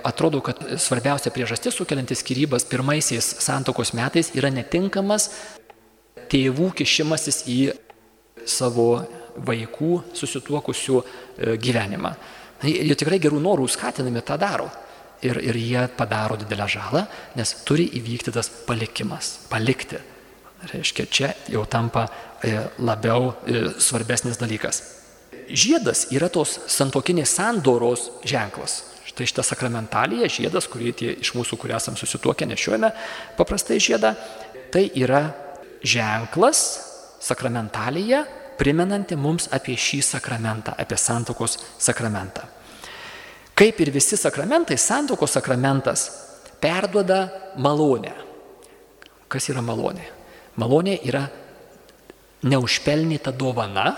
atrodo, 0.06 0.42
kad 0.44 0.60
svarbiausia 0.78 1.32
priežastis 1.34 1.78
sukeliantis 1.78 2.20
skirybas 2.22 2.68
pirmaisiais 2.68 3.32
santokos 3.42 3.94
metais 3.98 4.30
yra 4.36 4.52
netinkamas 4.54 5.30
tėvų 6.30 6.70
kišimasis 6.78 7.40
į 7.48 7.58
savo 8.46 8.90
vaikų 9.48 10.02
susituokusių 10.18 11.00
e, 11.00 11.56
gyvenimą. 11.58 12.14
Jie 12.66 12.94
tikrai 12.98 13.20
gerų 13.22 13.40
norų 13.42 13.68
skatinami 13.70 14.22
tą 14.26 14.38
daro. 14.40 14.68
Ir, 15.22 15.40
ir 15.42 15.56
jie 15.58 15.80
padaro 15.98 16.36
didelę 16.38 16.68
žalą, 16.70 17.00
nes 17.34 17.50
turi 17.66 17.88
įvykti 17.98 18.30
tas 18.30 18.46
palikimas, 18.68 19.32
palikti 19.50 19.98
Reiškia, 20.58 21.06
čia 21.06 21.28
jau 21.46 21.62
tampa 21.70 22.08
e, 22.42 22.50
labiau 22.82 23.30
e, 23.46 23.68
svarbesnis 23.78 24.40
dalykas. 24.40 24.82
Žiedas 25.48 26.08
yra 26.10 26.26
tos 26.32 26.56
santokinės 26.66 27.36
sandoros 27.38 28.08
ženklas. 28.26 28.80
Štai 29.06 29.28
šitą 29.30 29.44
sakramentalija, 29.46 30.26
žiedas, 30.30 30.66
kurį 30.70 30.90
tie 30.98 31.12
iš 31.22 31.30
mūsų, 31.38 31.60
kurie 31.62 31.76
esam 31.78 31.94
susituokę, 31.96 32.48
nešiojame 32.50 32.90
paprastai 33.38 33.78
žiedą, 33.80 34.12
tai 34.74 34.88
yra 34.98 35.28
ženklas 35.86 36.64
sakramentalija, 37.22 38.24
primenanti 38.58 39.16
mums 39.16 39.48
apie 39.54 39.76
šį 39.78 40.02
sakramentą, 40.04 40.74
apie 40.78 40.98
santokos 40.98 41.58
sakramentą. 41.78 42.44
Kaip 43.58 43.80
ir 43.82 43.90
visi 43.90 44.18
sakramentai, 44.18 44.76
santokos 44.78 45.34
sakramentas 45.34 46.08
perduoda 46.62 47.26
malonę. 47.58 48.14
Kas 49.28 49.48
yra 49.50 49.62
malonė? 49.62 50.06
Malonė 50.58 50.98
yra 51.06 51.24
neužpelnyta 52.46 53.32
dovana, 53.34 53.92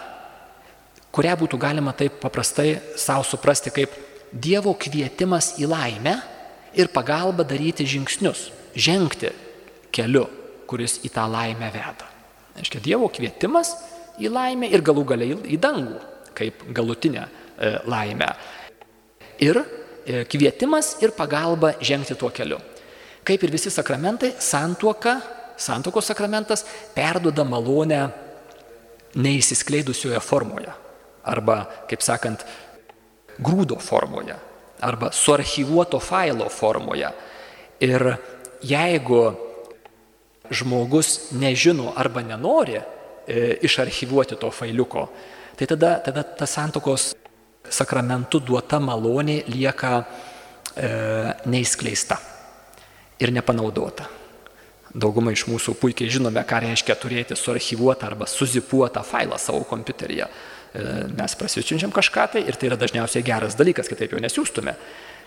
kurią 1.12 1.36
būtų 1.42 1.58
galima 1.60 1.92
taip 1.96 2.20
paprastai 2.22 2.78
savo 2.96 3.26
suprasti 3.26 3.72
kaip 3.74 3.96
Dievo 4.30 4.76
kvietimas 4.78 5.56
į 5.58 5.66
laimę 5.66 6.12
ir 6.78 6.86
pagalba 6.94 7.42
daryti 7.42 7.82
žingsnius, 7.82 8.44
žengti 8.78 9.32
keliu, 9.90 10.28
kuris 10.70 11.00
į 11.02 11.10
tą 11.10 11.24
laimę 11.26 11.70
veda. 11.74 12.06
Aiškia, 12.54 12.78
Dievo 12.84 13.08
kvietimas 13.10 13.74
į 14.20 14.30
laimę 14.32 14.70
ir 14.70 14.84
galų 14.84 15.04
galiai 15.12 15.36
į 15.50 15.58
dangų, 15.60 15.98
kaip 16.36 16.64
galutinę 16.76 17.26
e, 17.26 17.74
laimę. 17.90 18.30
Ir 19.40 19.60
e, 19.60 20.24
kvietimas 20.28 20.96
ir 21.04 21.14
pagalba 21.16 21.74
žengti 21.80 22.16
tuo 22.18 22.30
keliu. 22.34 22.60
Kaip 23.24 23.42
ir 23.44 23.52
visi 23.52 23.72
sakramentai, 23.72 24.34
santuoka 24.40 25.18
Santokos 25.60 26.06
sakramentas 26.08 26.62
perduoda 26.96 27.44
malonę 27.44 28.06
neįsiskleidusioje 29.20 30.20
formoje 30.24 30.72
arba, 31.28 31.64
kaip 31.90 32.00
sakant, 32.00 32.46
grūdo 33.44 33.76
formoje 33.82 34.38
arba 34.80 35.10
suarchyvuoto 35.12 36.00
failo 36.00 36.48
formoje. 36.48 37.10
Ir 37.84 38.06
jeigu 38.64 39.20
žmogus 40.50 41.32
nežino 41.36 41.92
arba 41.96 42.24
nenori 42.24 42.80
išarchyvuoti 43.62 44.38
to 44.40 44.50
failiuko, 44.50 45.06
tai 45.56 45.68
tada, 45.70 45.98
tada 46.04 46.24
ta 46.24 46.46
santokos 46.48 47.12
sakramentu 47.68 48.40
duota 48.40 48.80
malonė 48.82 49.42
lieka 49.50 49.92
e, 50.00 50.88
neįskleista 51.50 52.18
ir 53.20 53.32
nepanaudota. 53.34 54.08
Dauguma 54.90 55.30
iš 55.30 55.44
mūsų 55.46 55.76
puikiai 55.78 56.10
žinome, 56.10 56.42
ką 56.42 56.64
reiškia 56.64 56.96
turėti 56.98 57.36
suarchyvuotą 57.38 58.08
arba 58.08 58.26
suzipuotą 58.26 59.04
failą 59.06 59.38
savo 59.38 59.62
kompiuteryje. 59.70 60.26
E, 60.26 60.88
mes 61.14 61.36
prasiunčiam 61.38 61.94
kažką 61.94 62.26
tai 62.34 62.44
ir 62.48 62.58
tai 62.58 62.72
yra 62.72 62.80
dažniausiai 62.80 63.26
geras 63.26 63.58
dalykas, 63.58 63.90
kitaip 63.90 64.16
jo 64.16 64.22
nesiūstume. 64.22 64.74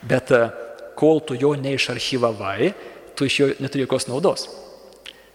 Bet 0.09 0.33
e, 0.35 0.43
kol 0.99 1.23
tu 1.23 1.37
jo 1.39 1.53
neišarchyvavai, 1.59 2.73
tu 3.15 3.29
iš 3.29 3.39
jo 3.39 3.49
neturi 3.63 3.85
jokios 3.85 4.09
naudos. 4.09 4.49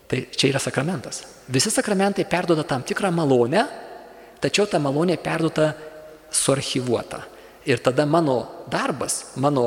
Tai 0.09 0.23
čia 0.35 0.53
yra 0.53 0.61
sakramentas. 0.61 1.25
Visi 1.49 1.71
sakramentai 1.73 2.27
perduoda 2.29 2.63
tam 2.69 2.83
tikrą 2.85 3.11
malonę, 3.15 3.65
tačiau 4.41 4.67
ta 4.69 4.79
malonė 4.79 5.17
perduota 5.17 5.73
suarchyvuota. 6.31 7.23
Ir 7.69 7.81
tada 7.81 8.05
mano 8.07 8.67
darbas, 8.69 9.33
mano 9.37 9.65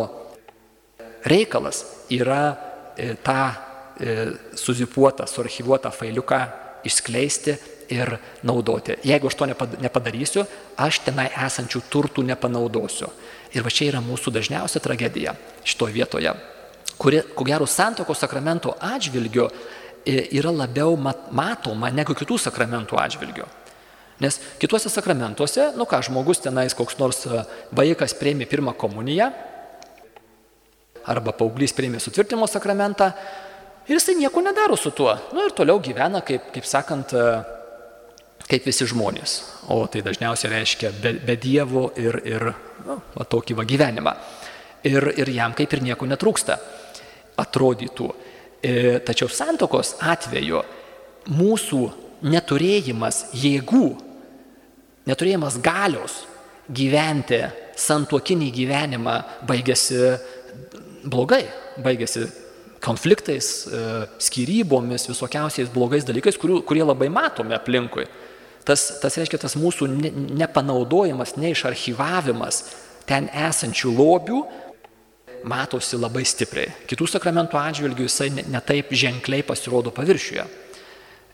reikalas 1.26 1.84
yra 2.10 2.44
e, 2.98 3.16
tą 3.24 3.42
e, 3.50 4.16
suzipuotą, 4.58 5.26
suarchyvuotą 5.26 5.92
failiuką 5.94 6.42
išskleisti 6.86 7.58
ir 7.92 8.16
naudoti. 8.48 8.96
Jeigu 9.06 9.30
aš 9.30 9.38
to 9.38 9.50
nepadarysiu, 9.82 10.46
aš 10.78 11.02
tenai 11.06 11.28
esančių 11.34 11.84
turtų 11.92 12.24
nepanaudosiu. 12.30 13.10
Ir 13.52 13.66
va 13.66 13.74
čia 13.74 13.90
yra 13.90 14.02
mūsų 14.06 14.32
dažniausia 14.38 14.80
tragedija 14.80 15.36
šitoje 15.68 15.98
vietoje, 15.98 16.34
kuri, 17.02 17.22
ko 17.36 17.46
gero, 17.46 17.68
santokos 17.68 18.22
sakramento 18.24 18.78
atžvilgiu 18.80 19.50
yra 20.06 20.52
labiau 20.54 20.96
matoma 20.98 21.92
negu 21.94 22.16
kitų 22.18 22.40
sakramentų 22.42 22.98
atžvilgiu. 23.00 23.48
Nes 24.22 24.38
kituose 24.62 24.90
sakramentuose, 24.94 25.72
nu 25.78 25.88
ką, 25.90 26.02
žmogus 26.06 26.44
tenais 26.44 26.76
koks 26.78 27.00
nors 27.00 27.24
e, 27.26 27.42
vaikas 27.74 28.14
prieimė 28.20 28.46
pirmą 28.50 28.76
komuniją, 28.78 29.32
arba 31.10 31.34
paauglys 31.34 31.74
prieimė 31.74 32.02
sutvirtimo 32.02 32.46
sakramentą 32.50 33.08
ir 33.88 33.96
jisai 33.96 34.20
nieko 34.20 34.44
nedaro 34.46 34.78
su 34.78 34.92
tuo. 34.94 35.16
Nu 35.34 35.48
ir 35.48 35.56
toliau 35.58 35.82
gyvena, 35.82 36.22
kaip, 36.26 36.52
kaip 36.54 36.70
sakant, 36.70 37.16
e, 37.18 37.26
kaip 38.46 38.68
visi 38.70 38.86
žmonės. 38.92 39.38
O 39.74 39.82
tai 39.90 40.04
dažniausiai 40.06 40.54
reiškia 40.54 40.94
be, 41.02 41.16
be 41.26 41.38
Dievo 41.42 41.88
ir, 41.98 42.22
ir 42.28 42.48
nu, 42.86 43.00
va, 43.16 43.26
tokį 43.26 43.58
va 43.58 43.66
gyvenimą. 43.66 44.16
Ir, 44.86 45.12
ir 45.22 45.34
jam 45.34 45.58
kaip 45.58 45.74
ir 45.74 45.82
nieko 45.86 46.06
netrūksta, 46.10 46.58
atrodytų. 47.42 48.14
E, 48.62 49.00
tačiau 49.02 49.30
santokos 49.32 49.96
atveju 50.06 50.62
mūsų 51.34 51.82
neturėjimas 52.30 53.32
jėgų, 53.34 53.88
neturėjimas 55.10 55.58
galios 55.66 56.20
gyventi 56.70 57.42
santuokinį 57.82 58.52
gyvenimą 58.54 59.16
baigėsi 59.50 59.98
blogai, 61.10 61.48
baigėsi 61.82 62.28
konfliktais, 62.82 63.66
e, 63.66 63.82
skyrybomis, 64.22 65.08
visokiausiais 65.10 65.74
blogais 65.74 66.06
dalykais, 66.06 66.38
kurių, 66.38 66.62
kurie 66.66 66.86
labai 66.86 67.10
matome 67.10 67.58
aplinkui. 67.58 68.06
Tas, 68.66 69.00
tas 69.02 69.18
reiškia 69.18 69.42
tas 69.42 69.58
mūsų 69.58 69.90
nepanaudojimas, 70.38 71.34
neišarchyvavimas 71.42 72.62
ten 73.10 73.26
esančių 73.34 73.94
lobių, 73.98 74.44
matosi 75.48 75.98
labai 76.00 76.24
stipriai. 76.28 76.72
Kitų 76.90 77.08
sakramentų 77.10 77.60
atžvilgių 77.60 78.08
jisai 78.08 78.30
netaip 78.36 78.92
ženkliai 78.94 79.44
pasirodo 79.48 79.94
paviršiuje, 79.96 80.46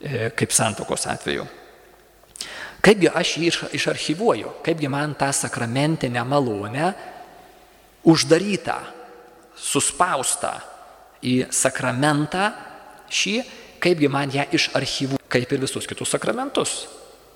e, 0.00 0.30
kaip 0.36 0.52
santokos 0.52 1.06
atveju. 1.06 1.46
Kaipgi 2.80 3.10
aš 3.10 3.34
jį 3.38 3.50
išarchyvuoju, 3.74 4.52
kaipgi 4.62 4.88
man 4.88 5.14
tą 5.18 5.32
sakramentinę 5.34 6.22
malonę 6.24 6.92
uždarytą, 8.06 8.76
suspaustą 9.58 10.52
į 11.26 11.48
sakramentą 11.50 12.52
šį, 13.10 13.34
kaipgi 13.82 14.08
man 14.08 14.30
ją 14.30 14.46
išarchyvuoju, 14.54 15.24
kaip 15.28 15.52
ir 15.52 15.64
visus 15.66 15.86
kitus 15.90 16.14
sakramentus. 16.14 16.86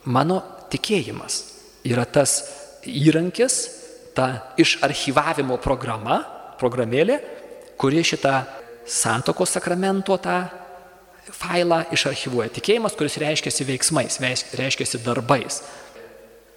Mano 0.04 0.40
tikėjimas 0.70 1.42
yra 1.84 2.06
tas 2.06 2.38
įrankis, 2.86 3.58
ta 4.14 4.54
išarchyvavimo 4.60 5.58
programa, 5.62 6.22
programėlė, 6.62 7.18
kuri 7.80 8.04
šitą 8.06 8.36
santokos 8.86 9.56
sakramento 9.58 10.16
tą 10.22 10.38
failą 11.30 11.84
išarchivuoja. 11.94 12.50
Tikėjimas, 12.56 12.96
kuris 12.98 13.18
reiškiasi 13.22 13.66
veiksmais, 13.66 14.18
reiškiasi 14.58 15.02
darbais, 15.04 15.62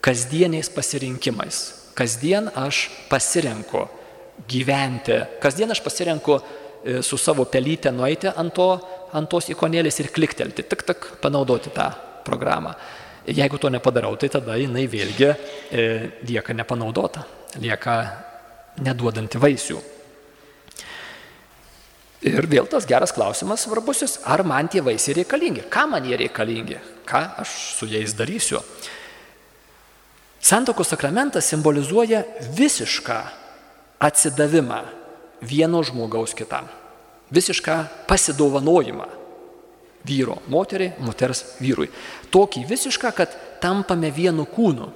kasdieniais 0.06 0.70
pasirinkimais. 0.74 1.62
Kasdien 1.96 2.50
aš 2.60 2.90
pasirenku 3.10 3.86
gyventi, 4.52 5.22
kasdien 5.40 5.72
aš 5.72 5.80
pasirenku 5.86 6.36
e, 6.36 7.00
su 7.06 7.18
savo 7.22 7.46
pelytė 7.48 7.94
nueiti 7.96 8.28
ant, 8.28 8.52
to, 8.58 8.68
ant 9.16 9.32
tos 9.32 9.48
ikonėlės 9.54 10.02
ir 10.04 10.12
kliktelti, 10.16 10.66
tik 10.68 10.84
tik 10.90 11.10
panaudoti 11.24 11.72
tą 11.76 11.88
programą. 12.28 12.76
Jeigu 13.26 13.58
to 13.58 13.72
nepadarau, 13.74 14.14
tai 14.22 14.30
tada 14.34 14.58
jinai 14.60 14.86
vėlgi 14.92 15.30
e, 15.32 15.86
lieka 16.28 16.54
nepanaudota, 16.54 17.24
lieka 17.64 17.96
neduodanti 18.86 19.40
vaisių. 19.42 19.80
Ir 22.26 22.48
vėl 22.50 22.66
tas 22.70 22.88
geras 22.90 23.14
klausimas 23.14 23.66
svarbusis, 23.68 24.18
ar 24.26 24.42
man 24.48 24.70
tie 24.72 24.82
vaisiai 24.82 25.20
reikalingi, 25.20 25.68
ką 25.70 25.86
man 25.92 26.06
jie 26.10 26.18
reikalingi, 26.18 26.80
ką 27.06 27.22
aš 27.44 27.52
su 27.78 27.90
jais 27.90 28.16
darysiu. 28.18 28.64
Santokos 30.46 30.90
sakramentas 30.94 31.46
simbolizuoja 31.50 32.24
visišką 32.58 33.20
atsidavimą 34.06 34.82
vieno 35.46 35.84
žmogaus 35.86 36.34
kitam, 36.38 36.66
visišką 37.34 37.78
pasidovanojimą 38.10 39.08
vyro 40.06 40.40
moteriai, 40.54 40.94
moters 41.02 41.58
vyrui. 41.62 41.90
Tokį 42.34 42.66
visišką, 42.70 43.12
kad 43.18 43.34
tampame 43.62 44.12
vienu 44.14 44.46
kūnu, 44.50 44.90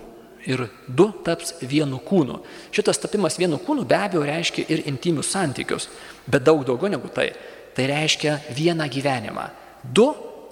ir 0.50 0.66
du 0.88 1.10
taps 1.26 1.54
vienu 1.62 2.00
kūnu. 2.06 2.40
Šitas 2.74 3.00
tapimas 3.02 3.38
vienu 3.40 3.60
kūnu 3.62 3.86
be 3.88 3.98
abejo 3.98 4.26
reiškia 4.26 4.66
ir 4.74 4.84
intimius 4.90 5.32
santykius, 5.34 5.88
bet 6.28 6.46
daug 6.48 6.66
daugiau 6.68 6.92
negu 6.92 7.12
tai. 7.14 7.30
Tai 7.76 7.86
reiškia 7.88 8.40
vieną 8.58 8.90
gyvenimą. 8.92 9.46
Du 9.84 10.10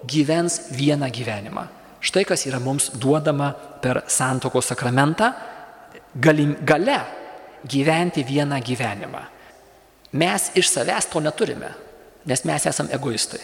gyvens 0.08 0.70
vieną 0.72 1.10
gyvenimą. 1.12 1.68
Štai 2.00 2.24
kas 2.30 2.46
yra 2.46 2.60
mums 2.62 2.92
duodama 2.94 3.52
per 3.82 4.04
santoko 4.08 4.62
sakramentą 4.62 5.32
galim, 6.16 6.56
gale 6.62 7.00
gyventi 7.66 8.24
vieną 8.24 8.62
gyvenimą. 8.62 9.24
Mes 10.14 10.52
iš 10.56 10.70
savęs 10.72 11.10
to 11.12 11.20
neturime, 11.20 11.74
nes 12.26 12.46
mes 12.46 12.66
esame 12.70 12.94
egoistai. 12.96 13.42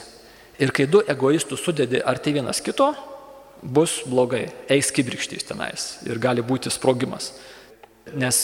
Ir 0.62 0.72
kai 0.72 0.86
du 0.88 1.02
egoistus 1.10 1.64
sudedi 1.66 2.00
arti 2.06 2.32
vienas 2.34 2.62
kito, 2.62 2.94
bus 3.64 4.02
blogai, 4.10 4.46
eis 4.72 4.92
kibirkštys 4.92 5.48
tenais 5.48 5.88
ir 6.08 6.20
gali 6.22 6.44
būti 6.44 6.72
sprogimas. 6.74 7.32
Nes 8.20 8.40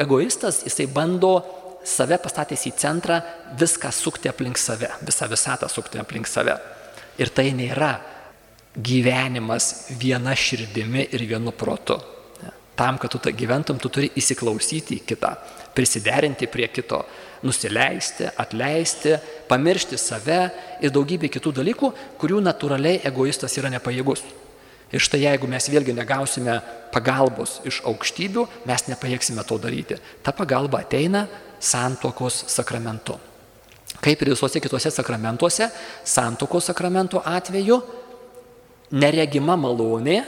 egoistas, 0.00 0.62
jisai 0.66 0.86
bando 0.92 1.40
save 1.88 2.18
pastatęs 2.22 2.66
į 2.68 2.74
centrą 2.78 3.18
viską 3.58 3.90
sukti 3.94 4.30
aplink 4.30 4.60
save, 4.60 4.90
visą 5.02 5.28
visatą 5.30 5.68
sukti 5.72 6.00
aplink 6.00 6.28
save. 6.30 6.58
Ir 7.18 7.32
tai 7.34 7.50
nėra 7.56 7.96
gyvenimas 8.76 9.88
viena 10.00 10.34
širdimi 10.36 11.08
ir 11.12 11.26
vienu 11.28 11.52
protu. 11.52 11.98
Tam, 12.76 12.96
kad 12.98 13.12
tu 13.12 13.20
gyventum, 13.36 13.76
tu 13.78 13.90
turi 13.92 14.08
įsiklausyti 14.16 14.96
į 14.96 15.04
kitą, 15.04 15.34
prisiderinti 15.76 16.48
prie 16.48 16.70
kito, 16.72 17.02
nusileisti, 17.44 18.30
atleisti, 18.40 19.18
pamiršti 19.48 19.98
save 20.00 20.38
ir 20.80 20.94
daugybė 20.94 21.28
kitų 21.32 21.52
dalykų, 21.58 21.92
kurių 22.18 22.40
natūraliai 22.46 23.02
egoistas 23.04 23.58
yra 23.60 23.70
nepajėgus. 23.74 24.24
Ir 24.92 25.00
štai 25.00 25.22
jeigu 25.24 25.48
mes 25.48 25.68
vėlgi 25.72 25.94
negausime 25.96 26.58
pagalbos 26.92 27.60
iš 27.68 27.80
aukštybių, 27.88 28.46
mes 28.68 28.86
nepajėgsime 28.90 29.44
to 29.48 29.56
daryti. 29.58 29.96
Ta 30.22 30.34
pagalba 30.36 30.82
ateina 30.84 31.26
santokos 31.62 32.44
sakramentu. 32.52 33.16
Kaip 34.02 34.22
ir 34.22 34.32
visuose 34.32 34.60
kitose 34.60 34.90
sakramentuose, 34.90 35.68
santokos 36.04 36.68
sakramento 36.70 37.22
atveju 37.24 37.78
neregima 38.98 39.56
malonė 39.56 40.20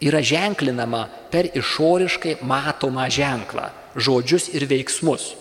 yra 0.00 0.20
ženklinama 0.22 1.06
per 1.32 1.48
išoriškai 1.56 2.38
matomą 2.46 3.08
ženklą, 3.10 3.70
žodžius 3.96 4.50
ir 4.54 4.66
veiksmus. 4.68 5.34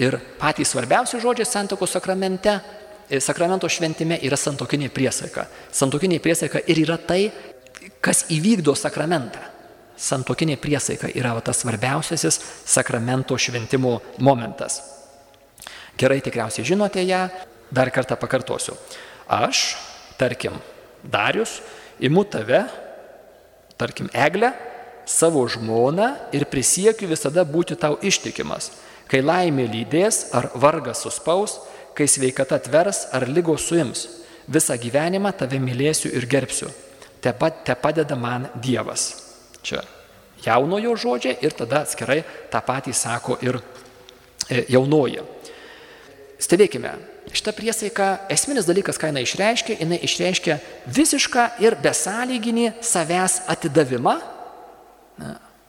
Ir 0.00 0.16
patys 0.40 0.72
svarbiausi 0.72 1.20
žodžiai 1.20 1.48
santokos 1.48 1.92
sakramente, 1.96 2.60
e, 3.08 3.20
sakramento 3.20 3.68
šventime 3.68 4.20
yra 4.22 4.36
santokinė 4.36 4.88
priesaika. 4.92 5.46
Santokinė 5.72 6.20
priesaika 6.20 6.62
ir 6.66 6.84
yra 6.84 6.96
tai, 6.96 7.30
kas 8.00 8.24
įvykdo 8.32 8.74
sakramentą. 8.76 9.42
Santokinė 10.00 10.56
priesaika 10.60 11.10
yra 11.12 11.34
tas 11.44 11.60
svarbiausiasis 11.60 12.40
sakramento 12.64 13.36
šventimo 13.36 13.98
momentas. 14.24 14.80
Gerai 16.00 16.22
tikriausiai 16.24 16.64
žinote 16.64 17.04
ją, 17.04 17.26
dar 17.70 17.90
kartą 17.92 18.16
pakartosiu. 18.16 18.74
Aš, 19.28 19.76
tarkim, 20.16 20.56
Darius, 21.04 21.60
imu 22.00 22.24
tave, 22.24 22.64
tarkim, 23.76 24.08
Eglę, 24.16 24.54
savo 25.04 25.44
žmoną 25.48 26.14
ir 26.32 26.48
prisiekiu 26.48 27.10
visada 27.10 27.44
būti 27.44 27.76
tau 27.76 27.98
ištikimas. 28.00 28.72
Kai 29.10 29.20
laimė 29.20 29.66
lydės 29.68 30.30
ar 30.32 30.48
vargas 30.54 31.04
suspaus, 31.04 31.58
kai 31.92 32.08
sveikata 32.08 32.60
tvers 32.64 33.08
ar 33.12 33.26
lygos 33.28 33.68
suims, 33.68 34.06
visą 34.48 34.78
gyvenimą 34.80 35.34
tave 35.36 35.60
mylėsiu 35.60 36.14
ir 36.14 36.24
gerbsiu 36.30 36.70
te, 37.20 37.32
te 37.64 37.74
padeda 37.74 38.16
man 38.16 38.48
Dievas. 38.62 39.10
Čia 39.62 39.82
jaunojo 40.44 40.96
žodžiai 40.96 41.38
ir 41.44 41.54
tada 41.56 41.84
atskirai 41.84 42.22
tą 42.52 42.60
patį 42.64 42.94
sako 42.96 43.36
ir 43.44 43.60
e, 44.48 44.64
jaunoji. 44.72 45.22
Stebėkime, 46.40 46.94
šitą 47.36 47.52
priesaiką, 47.52 48.06
esminis 48.32 48.64
dalykas, 48.68 48.96
ką 48.96 49.10
jinai 49.10 49.26
išreiškia, 49.26 49.76
jinai 49.82 50.00
išreiškia 50.06 50.56
visišką 50.88 51.46
ir 51.60 51.76
besąlyginį 51.84 52.70
savęs 52.80 53.42
atidavimą. 53.52 54.16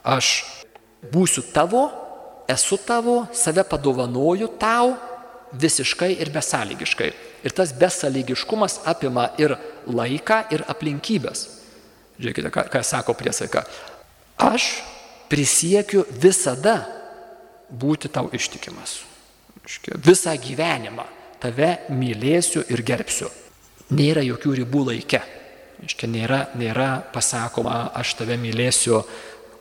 Aš 0.08 0.32
būsiu 1.12 1.44
tavo, 1.52 1.90
esu 2.50 2.80
tavo, 2.80 3.26
save 3.36 3.66
padovanoju 3.68 4.48
tau 4.62 4.96
visiškai 5.52 6.14
ir 6.24 6.32
besąlygiškai. 6.32 7.12
Ir 7.44 7.52
tas 7.58 7.74
besąlygiškumas 7.76 8.80
apima 8.88 9.32
ir 9.42 9.58
laiką, 9.88 10.44
ir 10.54 10.64
aplinkybės. 10.70 11.48
Žiūrėkite, 12.22 12.52
ką, 12.54 12.66
ką 12.72 12.82
sako 12.86 13.16
priesaika. 13.18 13.64
Aš 14.42 14.82
prisiekiu 15.32 16.04
visada 16.22 16.82
būti 17.72 18.12
tau 18.12 18.30
ištikimas. 18.34 19.00
Visą 20.06 20.34
gyvenimą 20.42 21.06
tave 21.42 21.78
mylėsiu 21.90 22.66
ir 22.70 22.84
gerbsiu. 22.86 23.30
Nėra 23.92 24.24
jokių 24.26 24.58
ribų 24.62 24.86
laike. 24.92 25.22
Iškia, 25.82 26.08
nėra, 26.08 26.42
nėra 26.60 27.02
pasakoma, 27.14 27.90
aš 27.98 28.14
tave 28.20 28.38
mylėsiu, 28.38 29.02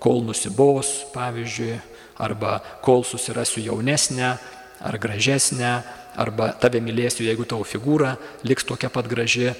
kol 0.00 0.20
nusibos, 0.24 0.90
pavyzdžiui, 1.14 1.78
arba 2.20 2.58
kol 2.84 3.04
susirasiu 3.08 3.62
jaunesnę 3.64 4.34
ar 4.80 4.98
gražesnę, 5.00 5.72
arba 6.20 6.50
tave 6.60 6.80
mylėsiu, 6.84 7.24
jeigu 7.24 7.46
tavo 7.48 7.64
figūra 7.64 8.16
liks 8.44 8.66
tokia 8.68 8.90
pat 8.92 9.08
graži, 9.08 9.50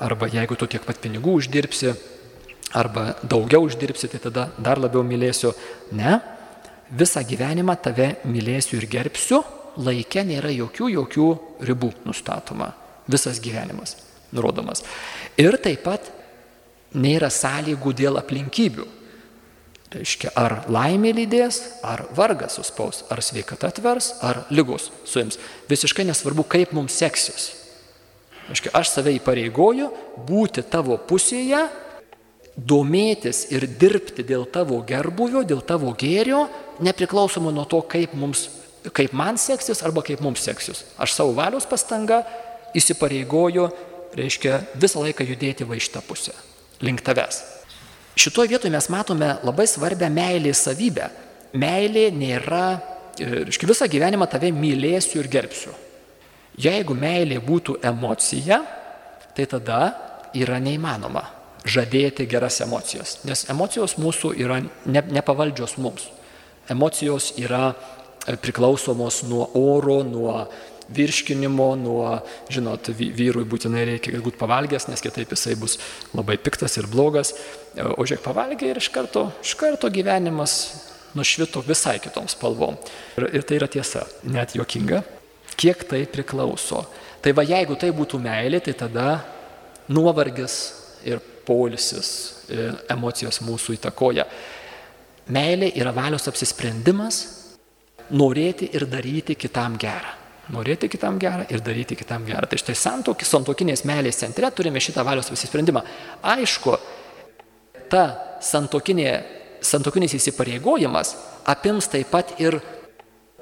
arba 0.00 0.28
jeigu 0.30 0.56
tu 0.58 0.68
tiek 0.70 0.84
pat 0.86 1.00
pinigų 1.02 1.36
uždirbsi, 1.40 1.94
arba 2.76 3.14
daugiau 3.22 3.66
uždirbsi, 3.66 4.08
tai 4.08 4.20
tada 4.22 4.48
dar 4.58 4.80
labiau 4.80 5.04
mylėsiu. 5.06 5.52
Ne, 5.96 6.18
visą 6.90 7.22
gyvenimą 7.26 7.76
tave 7.82 8.14
mylėsiu 8.28 8.80
ir 8.80 8.88
gerbsiu, 8.90 9.42
laike 9.76 10.24
nėra 10.26 10.50
jokių, 10.54 10.90
jokių 10.96 11.30
ribų 11.68 11.92
nustatoma. 12.06 12.72
Visas 13.10 13.40
gyvenimas 13.42 13.96
nurodomas. 14.34 14.82
Ir 15.38 15.56
taip 15.62 15.84
pat 15.86 16.10
nėra 16.96 17.30
sąlygų 17.30 17.94
dėl 17.96 18.18
aplinkybių. 18.20 18.86
Reiškia, 19.96 20.32
ar 20.34 20.64
laimė 20.72 21.12
lydės, 21.14 21.60
ar 21.86 22.02
vargas 22.16 22.56
suspaus, 22.58 23.04
ar 23.12 23.22
sveikata 23.22 23.70
atvers, 23.70 24.16
ar 24.26 24.42
lygus 24.50 24.90
suims. 25.06 25.38
Visiškai 25.70 26.04
nesvarbu, 26.08 26.44
kaip 26.50 26.74
mums 26.76 26.96
seksis. 26.98 27.52
Reiškia, 28.46 28.70
aš 28.78 28.92
save 28.94 29.16
įpareigoju 29.16 29.88
būti 30.28 30.62
tavo 30.70 30.98
pusėje, 31.02 31.64
domėtis 32.56 33.46
ir 33.52 33.66
dirbti 33.66 34.24
dėl 34.24 34.46
tavo 34.48 34.78
gerbuvio, 34.86 35.42
dėl 35.44 35.60
tavo 35.66 35.90
gėrio, 35.98 36.46
nepriklausomai 36.80 37.52
nuo 37.52 37.66
to, 37.68 37.82
kaip 37.84 38.14
mums 38.16 38.46
kaip 38.94 39.12
man 39.16 39.38
seksis 39.40 39.82
arba 39.82 40.02
kaip 40.06 40.20
mums 40.22 40.42
seksis. 40.46 40.84
Aš 40.98 41.16
savo 41.16 41.34
valios 41.36 41.66
pastanga 41.68 42.22
įsipareigoju, 42.76 43.68
reiškia, 44.16 44.60
visą 44.78 45.02
laiką 45.04 45.26
judėti 45.26 45.66
va 45.66 45.78
iš 45.78 45.90
tą 45.94 46.02
pusę, 46.06 46.34
link 46.84 47.02
tavęs. 47.06 47.42
Šitoje 48.16 48.54
vietoje 48.54 48.72
mes 48.72 48.88
matome 48.92 49.34
labai 49.44 49.66
svarbę 49.68 50.08
meilės 50.12 50.62
savybę. 50.64 51.10
Meilė 51.56 52.08
nėra, 52.14 52.78
reiškia, 53.18 53.68
visą 53.68 53.88
gyvenimą 53.90 54.28
tave 54.30 54.52
mylėsiu 54.54 55.20
ir 55.20 55.28
gerbsiu. 55.32 55.74
Jeigu 56.56 56.96
meilė 56.96 57.40
būtų 57.44 57.80
emocija, 57.84 58.62
tai 59.36 59.44
tada 59.50 59.80
yra 60.36 60.60
neįmanoma 60.62 61.24
žadėti 61.66 62.28
geras 62.30 62.60
emocijas, 62.64 63.18
nes 63.26 63.44
emocijos 63.50 63.96
mūsų 63.98 64.32
yra 64.38 64.60
ne, 64.62 65.02
nepavaldžios 65.02 65.76
mums. 65.82 66.06
Emocijos 66.70 67.32
yra 67.38 67.74
priklausomos 68.42 69.22
nuo 69.26 69.46
oro, 69.58 70.00
nuo 70.06 70.46
virškinimo, 70.96 71.68
nuo, 71.80 72.20
žinot, 72.52 72.90
vyrui 72.94 73.44
būtinai 73.48 73.84
reikia 73.90 74.20
būti 74.22 74.38
pavalgęs, 74.38 74.86
nes 74.90 75.02
kitaip 75.02 75.34
jisai 75.34 75.56
bus 75.58 75.78
labai 76.14 76.38
piktas 76.38 76.78
ir 76.78 76.86
blogas. 76.90 77.34
O 77.74 78.06
žiūrėk, 78.06 78.22
pavalgė 78.24 78.70
ir 78.70 78.80
iš 78.82 78.90
karto, 78.94 79.28
iš 79.42 79.56
karto 79.58 79.90
gyvenimas 79.90 80.56
nušvito 81.18 81.62
visai 81.66 81.98
kitom 82.02 82.30
spalvom. 82.30 82.78
Ir, 83.18 83.28
ir 83.40 83.46
tai 83.46 83.58
yra 83.58 83.70
tiesa, 83.72 84.04
net 84.30 84.54
juokinga, 84.58 85.02
kiek 85.56 85.86
tai 85.88 86.04
priklauso. 86.10 86.84
Tai 87.22 87.32
va 87.34 87.44
jeigu 87.46 87.76
tai 87.80 87.90
būtų 87.96 88.20
meilė, 88.22 88.60
tai 88.62 88.76
tada 88.78 89.08
nuovargis 89.88 90.56
ir 91.06 91.22
polisis, 91.46 92.10
ir 92.50 92.76
emocijos 92.92 93.40
mūsų 93.46 93.78
įtakoja. 93.78 94.26
Meilė 95.34 95.72
yra 95.78 95.92
valios 95.94 96.28
apsisprendimas 96.30 97.24
norėti 98.14 98.70
ir 98.76 98.86
daryti 98.90 99.34
kitam 99.34 99.78
gerą. 99.80 100.14
Norėti 100.54 100.86
kitam 100.86 101.16
gerą 101.18 101.48
ir 101.50 101.62
daryti 101.66 101.96
kitam 101.98 102.26
gerą. 102.26 102.46
Tai 102.46 102.58
štai 102.60 102.76
santokis, 102.78 103.30
santokinės 103.32 103.82
meilės 103.88 104.20
centre 104.22 104.50
turime 104.54 104.78
šitą 104.82 105.02
valios 105.06 105.32
apsisprendimą. 105.32 105.82
Aišku, 106.22 106.76
ta 107.90 108.04
santokinė, 108.42 109.10
santokinis 109.58 110.14
įsipareigojimas 110.20 111.16
apims 111.50 111.90
taip 111.90 112.12
pat 112.14 112.36
ir 112.42 112.60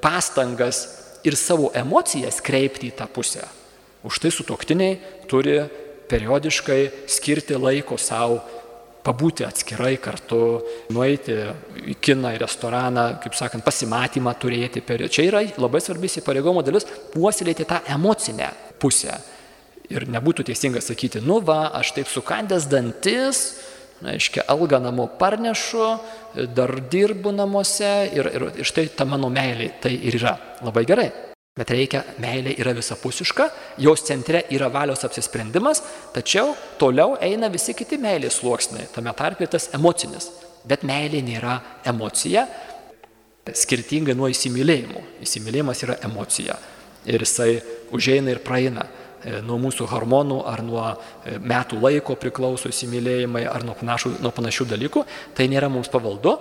pastangas 0.01 1.04
ir 1.25 1.37
savo 1.39 1.71
emocijas 1.75 2.41
kreipti 2.45 2.91
į 2.91 2.97
tą 2.99 3.07
pusę. 3.11 3.45
Už 4.05 4.21
tai 4.21 4.31
sutoktiniai 4.33 4.99
turi 5.29 5.57
periodiškai 6.09 7.07
skirti 7.09 7.57
laiko 7.57 7.97
savo 7.97 8.41
pabūti 9.05 9.45
atskirai 9.45 9.95
kartu, 10.01 10.39
nueiti 10.93 11.35
į 11.93 11.95
kiną, 12.01 12.31
į 12.35 12.41
restoraną, 12.41 13.05
kaip 13.21 13.37
sakant, 13.37 13.65
pasimatymą 13.65 14.33
turėti. 14.41 14.81
Per... 14.85 15.05
Čia 15.13 15.27
yra 15.29 15.43
labai 15.61 15.81
svarbi 15.83 16.09
įsipareigomo 16.09 16.63
dalis- 16.65 16.87
puoselėti 17.13 17.67
tą 17.69 17.83
emocinę 17.93 18.49
pusę. 18.81 19.19
Ir 19.93 20.07
nebūtų 20.09 20.47
teisinga 20.47 20.81
sakyti, 20.81 21.21
nu 21.21 21.37
va, 21.45 21.69
aš 21.77 21.93
taip 21.93 22.09
sukandęs 22.09 22.65
dantis, 22.65 23.43
aiškiai, 24.03 24.45
algą 24.51 24.79
namo 24.83 25.07
parnešu, 25.19 25.85
dar 26.55 26.73
dirbu 26.91 27.31
namuose 27.31 27.93
ir, 28.13 28.27
ir, 28.33 28.49
ir 28.59 28.67
štai 28.67 28.89
ta 28.97 29.07
mano 29.07 29.29
meilė 29.31 29.71
tai 29.81 29.93
ir 29.95 30.19
yra. 30.19 30.35
Labai 30.65 30.83
gerai. 30.87 31.07
Bet 31.55 31.71
reikia, 31.71 32.01
meilė 32.19 32.57
yra 32.59 32.73
visapusiška, 32.75 33.45
jos 33.79 34.01
centre 34.03 34.41
yra 34.51 34.67
valios 34.67 35.05
apsisprendimas, 35.07 35.79
tačiau 36.11 36.51
toliau 36.75 37.15
eina 37.23 37.47
visi 37.47 37.71
kiti 37.71 37.95
meilės 37.95 38.41
sluoksniai, 38.41 38.89
tame 38.91 39.13
tarpe 39.15 39.47
tas 39.47 39.69
emocinis. 39.77 40.27
Bet 40.67 40.83
meilė 40.83 41.21
nėra 41.23 41.55
emocija, 41.87 42.43
skirtingai 43.53 44.17
nuo 44.17 44.27
įsimylėjimo. 44.33 45.03
Įsimylėjimas 45.23 45.83
yra 45.85 45.95
emocija 46.03 46.57
ir 47.05 47.23
jisai 47.23 47.61
užeina 47.95 48.33
ir 48.33 48.41
praeina. 48.43 48.85
E, 49.25 49.39
nuo 49.41 49.57
mūsų 49.57 49.87
hormonų 49.89 50.35
ar 50.45 50.61
nuo 50.61 50.83
e, 50.85 51.39
metų 51.41 51.79
laiko 51.81 52.13
priklauso 52.21 52.69
įsimylėjimai 52.69 53.47
ar 53.49 53.63
nuo 53.65 53.73
panašių, 53.79 54.11
nuo 54.21 54.29
panašių 54.35 54.67
dalykų, 54.69 55.01
tai 55.33 55.47
nėra 55.49 55.69
mums 55.73 55.89
pavaldu. 55.89 56.37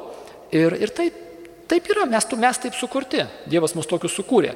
Ir, 0.52 0.76
ir 0.80 0.92
taip 0.96 1.22
Taip 1.64 1.86
yra, 1.88 2.02
mes, 2.04 2.26
mes 2.36 2.58
taip 2.60 2.74
sukurti, 2.76 3.22
Dievas 3.48 3.72
mus 3.72 3.86
tokius 3.88 4.12
sukūrė, 4.18 4.50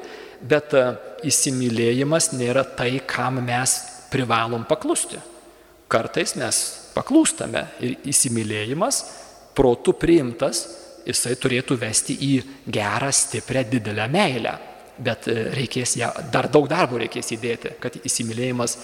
bet 0.45 0.75
e, 0.77 0.83
įsimylėjimas 1.25 2.29
nėra 2.37 2.61
tai, 2.77 2.99
kam 3.01 3.39
mes 3.47 3.73
privalom 4.13 4.61
paklusti. 4.69 5.17
Kartais 5.89 6.35
mes 6.37 6.59
paklūstame 6.93 7.65
ir 7.81 7.97
įsimylėjimas, 8.13 9.01
protų 9.57 9.95
priimtas, 9.97 10.61
jisai 11.09 11.33
turėtų 11.41 11.79
vesti 11.81 12.13
į 12.13 12.33
gerą, 12.69 13.09
stiprią, 13.09 13.65
didelę 13.73 14.05
meilę. 14.13 14.53
Bet 14.99 15.29
e, 15.31 15.37
reikės 15.55 15.95
ją, 15.99 16.09
dar 16.33 16.49
daug 16.51 16.67
darbo 16.71 16.99
reikės 16.99 17.31
įdėti, 17.35 17.77
kad 17.79 17.95
įsimylėjimas 18.03 18.77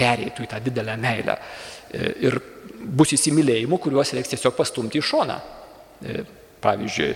pereitų 0.00 0.46
į 0.46 0.50
tą 0.50 0.58
didelę 0.64 0.96
meilę. 0.98 1.36
E, 1.90 2.12
ir 2.26 2.40
bus 2.80 3.14
įsimylėjimų, 3.14 3.78
kuriuos 3.78 4.14
reiks 4.16 4.32
tiesiog 4.32 4.56
pastumti 4.58 4.98
į 4.98 5.06
šoną 5.06 5.38
Pavyzdžiui, 6.60 7.14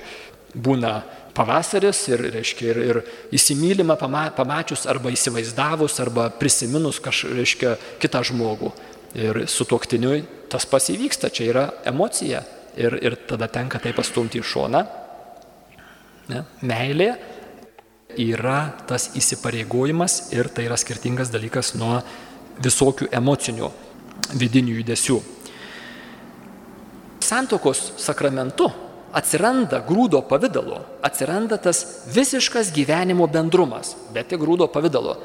būna 0.64 0.94
pavasaris 1.35 2.05
ir, 2.12 2.22
reiškia, 2.37 2.66
ir, 2.70 2.81
ir 2.85 3.00
įsimylima 3.35 3.96
pama, 4.00 4.27
pamačius 4.37 4.87
arba 4.90 5.12
įsivaizdavus 5.12 5.98
arba 6.05 6.29
prisiminus 6.38 7.00
kažką 7.03 7.74
kitą 8.03 8.22
žmogų. 8.31 8.72
Ir 9.14 9.44
su 9.50 9.66
tuoktiniu 9.68 10.16
tas 10.50 10.66
pasivyksta, 10.66 11.31
čia 11.31 11.46
yra 11.50 11.64
emocija 11.87 12.42
ir, 12.79 12.96
ir 13.03 13.18
tada 13.29 13.48
tenka 13.53 13.79
tai 13.83 13.92
pastumti 13.94 14.40
į 14.40 14.46
šoną. 14.50 14.83
Ne? 16.33 16.40
Meilė 16.66 17.11
yra 18.20 18.74
tas 18.88 19.11
įsipareigojimas 19.18 20.33
ir 20.35 20.48
tai 20.53 20.68
yra 20.68 20.79
skirtingas 20.81 21.33
dalykas 21.33 21.74
nuo 21.79 22.00
visokių 22.62 23.11
emocinių 23.14 23.70
vidinių 24.35 24.79
judesių. 24.81 25.18
Santokos 27.24 27.94
sakramentu 28.00 28.68
atsiranda 29.14 29.81
grūdo 29.87 30.20
pavydalu, 30.29 30.81
atsiranda 31.07 31.59
tas 31.62 31.85
visiškas 32.12 32.72
gyvenimo 32.74 33.29
bendrumas, 33.31 33.94
bet 34.12 34.33
tik 34.33 34.42
grūdo 34.42 34.68
pavydalu. 34.72 35.16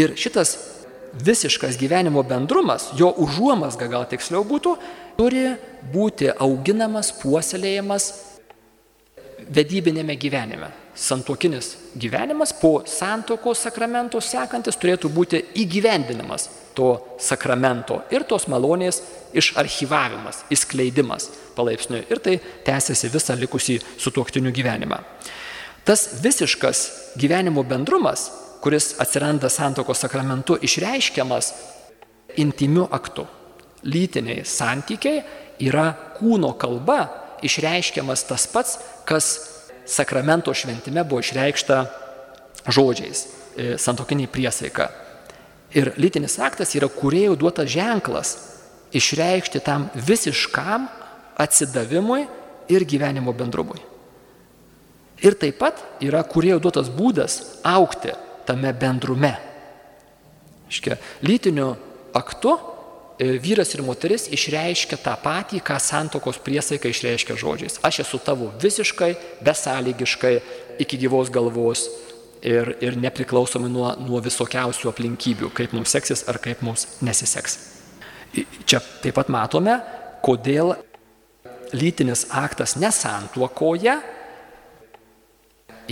Ir 0.00 0.16
šitas 0.18 0.56
visiškas 1.14 1.78
gyvenimo 1.78 2.24
bendrumas, 2.26 2.88
jo 2.98 3.12
užuomasga 3.22 3.86
gal 3.92 4.06
tiksliau 4.10 4.42
būtų, 4.48 4.74
turi 5.18 5.52
būti 5.92 6.32
auginamas, 6.32 7.12
puoselėjamas 7.20 8.10
vedybinėme 9.50 10.16
gyvenime. 10.20 10.70
Santokinis 10.94 11.72
gyvenimas 11.98 12.52
po 12.54 12.84
santokos 12.86 13.64
sakramento 13.66 14.20
sekantis 14.22 14.78
turėtų 14.78 15.10
būti 15.10 15.40
įgyvendinimas 15.64 16.46
to 16.74 16.94
sakramento 17.18 18.00
ir 18.14 18.22
tos 18.28 18.46
malonės 18.50 19.00
išarchyvavimas, 19.34 20.44
įskleidimas 20.54 21.28
palaipsniui. 21.56 22.04
Ir 22.10 22.22
tai 22.22 22.36
tęsiasi 22.66 23.10
visą 23.10 23.34
likusį 23.38 23.80
sutuoktinių 23.98 24.54
gyvenimą. 24.54 25.00
Tas 25.84 26.06
visiškas 26.22 26.84
gyvenimo 27.20 27.64
bendrumas, 27.66 28.30
kuris 28.62 28.94
atsiranda 29.02 29.50
santokos 29.52 30.00
sakramentu, 30.00 30.56
išreiškiamas 30.62 31.52
intimiu 32.40 32.86
aktu. 32.90 33.26
Lytiniai 33.84 34.46
santykiai 34.48 35.20
yra 35.66 35.90
kūno 36.16 36.54
kalba 36.56 37.02
išreiškiamas 37.44 38.24
tas 38.28 38.46
pats, 38.50 38.78
kas 39.04 39.34
sakramento 39.86 40.54
šventime 40.54 41.04
buvo 41.04 41.20
išreikšta 41.20 41.84
žodžiais, 42.72 43.26
e, 43.56 43.74
santokiniai 43.78 44.30
priesaika. 44.30 44.88
Ir 45.74 45.92
lytinis 45.98 46.38
aktas 46.38 46.74
yra 46.78 46.88
kuriejų 46.88 47.36
duotas 47.36 47.68
ženklas 47.70 48.36
išreikšti 48.94 49.60
tam 49.60 49.88
visiškam 49.94 50.86
atsidavimui 51.36 52.26
ir 52.70 52.86
gyvenimo 52.86 53.34
bendrumui. 53.34 53.82
Ir 55.24 55.36
taip 55.38 55.58
pat 55.58 55.80
yra 56.04 56.22
kuriejų 56.26 56.60
duotas 56.62 56.90
būdas 56.90 57.40
aukti 57.66 58.14
tame 58.46 58.72
bendrume. 58.76 59.34
Iškia, 60.70 60.96
lytiniu 61.22 61.74
aktu 62.16 62.54
vyras 63.18 63.74
ir 63.74 63.82
moteris 63.86 64.26
išreiškia 64.34 64.98
tą 65.02 65.14
patį, 65.22 65.60
ką 65.62 65.76
santokos 65.78 66.40
priesaika 66.42 66.90
išreiškia 66.90 67.36
žodžiais. 67.38 67.78
Aš 67.86 68.02
esu 68.04 68.18
tavo 68.18 68.50
visiškai, 68.62 69.14
besąlygiškai, 69.44 70.34
iki 70.82 70.98
gyvos 70.98 71.30
galvos 71.30 71.86
ir, 72.42 72.74
ir 72.82 72.98
nepriklausomai 72.98 73.70
nuo, 73.70 73.92
nuo 74.02 74.20
visokiausių 74.24 74.90
aplinkybių, 74.90 75.52
kaip 75.54 75.76
mums 75.76 75.94
seksis 75.94 76.26
ar 76.28 76.40
kaip 76.42 76.64
mums 76.66 76.88
nesiseks. 77.04 77.58
Čia 78.66 78.82
taip 79.02 79.14
pat 79.14 79.30
matome, 79.30 79.78
kodėl 80.24 80.74
lytinis 81.74 82.26
aktas 82.34 82.74
nesantuokoje 82.80 83.94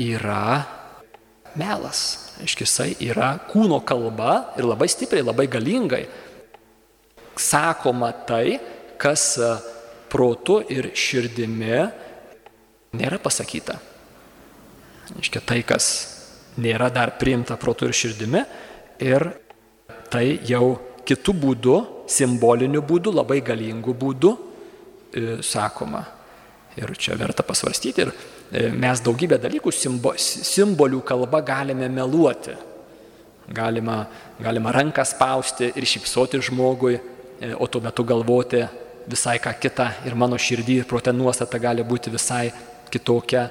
yra 0.03 0.47
melas. 1.59 2.03
Iškisai 2.43 2.97
yra 3.05 3.37
kūno 3.47 3.79
kalba 3.87 4.57
ir 4.59 4.67
labai 4.67 4.89
stipriai, 4.91 5.23
labai 5.23 5.47
galingai 5.53 6.03
sakoma 7.37 8.13
tai, 8.27 8.59
kas 9.01 9.37
e, 9.39 9.53
protu 10.13 10.61
ir 10.69 10.93
širdimi 10.95 11.79
nėra 12.99 13.19
pasakyta. 13.23 13.79
Iškia 15.21 15.43
tai, 15.45 15.61
kas 15.67 15.87
nėra 16.61 16.91
dar 16.93 17.17
priimta 17.21 17.57
protu 17.61 17.89
ir 17.89 17.97
širdimi 17.97 18.43
ir 19.03 19.27
tai 20.13 20.39
jau 20.47 20.77
kitų 21.09 21.35
būdų, 21.43 21.77
simboliniu 22.13 22.83
būdu, 22.87 23.13
labai 23.15 23.41
galingų 23.45 23.95
būdų 23.99 24.33
e, 24.33 25.39
sakoma. 25.45 26.05
Ir 26.77 26.95
čia 26.97 27.17
verta 27.21 27.45
pasvarstyti 27.45 28.05
ir 28.05 28.13
e, 28.13 28.69
mes 28.73 29.01
daugybę 29.05 29.37
dalykų 29.41 29.73
simbo, 29.75 30.15
simbolių 30.17 31.03
kalba 31.05 31.43
galime 31.45 31.89
meluoti. 31.93 32.55
Galima, 33.53 34.05
galima 34.41 34.71
ranką 34.73 35.03
spausti 35.05 35.73
ir 35.75 35.89
šypsoti 35.89 36.39
žmogui, 36.47 36.95
o 37.59 37.67
tuo 37.67 37.81
metu 37.81 38.05
galvoti 38.05 38.63
visai 39.07 39.39
ką 39.43 39.55
kitą 39.59 39.89
ir 40.07 40.15
mano 40.15 40.39
širdį 40.39 40.79
ir 40.83 40.89
protė 40.89 41.15
nuostata 41.15 41.59
gali 41.59 41.85
būti 41.87 42.13
visai 42.13 42.53
kitokia. 42.93 43.49